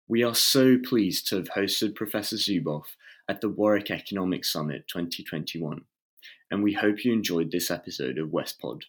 We 0.08 0.22
are 0.22 0.34
so 0.34 0.78
pleased 0.78 1.28
to 1.28 1.36
have 1.36 1.50
hosted 1.50 1.94
Professor 1.94 2.36
Zuboff 2.36 2.96
at 3.28 3.40
the 3.40 3.48
Warwick 3.48 3.90
Economics 3.90 4.52
Summit 4.52 4.86
2021, 4.88 5.84
and 6.50 6.62
we 6.62 6.74
hope 6.74 7.04
you 7.04 7.12
enjoyed 7.12 7.50
this 7.50 7.70
episode 7.70 8.18
of 8.18 8.28
WESPOD. 8.28 8.82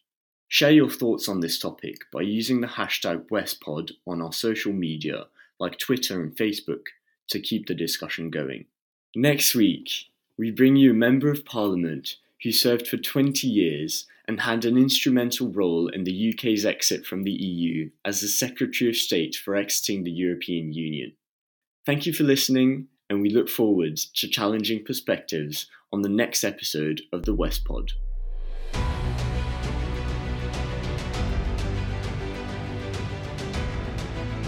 Share 0.48 0.72
your 0.72 0.90
thoughts 0.90 1.28
on 1.28 1.40
this 1.40 1.58
topic 1.58 1.98
by 2.12 2.22
using 2.22 2.62
the 2.62 2.68
hashtag 2.68 3.28
WESPOD 3.30 3.92
on 4.06 4.22
our 4.22 4.34
social 4.34 4.74
media 4.74 5.26
like 5.60 5.80
Twitter 5.80 6.22
and 6.22 6.36
Facebook 6.36 6.88
to 7.30 7.40
keep 7.40 7.68
the 7.68 7.74
discussion 7.74 8.30
going. 8.30 8.66
Next 9.16 9.56
week, 9.56 9.90
we 10.38 10.52
bring 10.52 10.76
you 10.76 10.92
a 10.92 10.96
Member 10.96 11.32
of 11.32 11.46
Parliament 11.46 12.18
who 12.44 12.52
served 12.52 12.88
for 12.88 12.98
20 12.98 13.48
years 13.48 14.06
and 14.28 14.40
had 14.40 14.66
an 14.66 14.78
instrumental 14.78 15.50
role 15.50 15.88
in 15.88 16.04
the 16.04 16.34
UK's 16.34 16.66
exit 16.66 17.06
from 17.06 17.24
the 17.24 17.32
EU 17.32 17.90
as 18.06 18.22
the 18.22 18.28
Secretary 18.28 18.90
of 18.90 18.96
State 18.96 19.36
for 19.36 19.56
exiting 19.56 20.04
the 20.04 20.12
European 20.12 20.72
Union. 20.74 21.14
Thank 21.86 22.06
you 22.06 22.14
for 22.14 22.24
listening, 22.24 22.88
and 23.10 23.22
we 23.22 23.30
look 23.30 23.50
forward 23.50 23.98
to 23.98 24.28
challenging 24.30 24.86
perspectives 24.86 25.68
on 25.92 26.02
the 26.02 26.10
next 26.10 26.44
episode 26.44 27.02
of 27.12 27.24
the 27.24 27.36
WESPOD. 27.36 27.90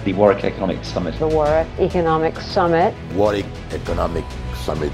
The 0.06 0.14
Warwick 0.14 0.44
Economic 0.44 0.86
Summit. 0.86 1.18
The 1.20 1.28
Warwick 1.28 1.68
Economic 1.80 2.40
Summit. 2.40 2.96
Warwick 3.14 3.46
Economic 3.72 4.24
Summit 4.64 4.94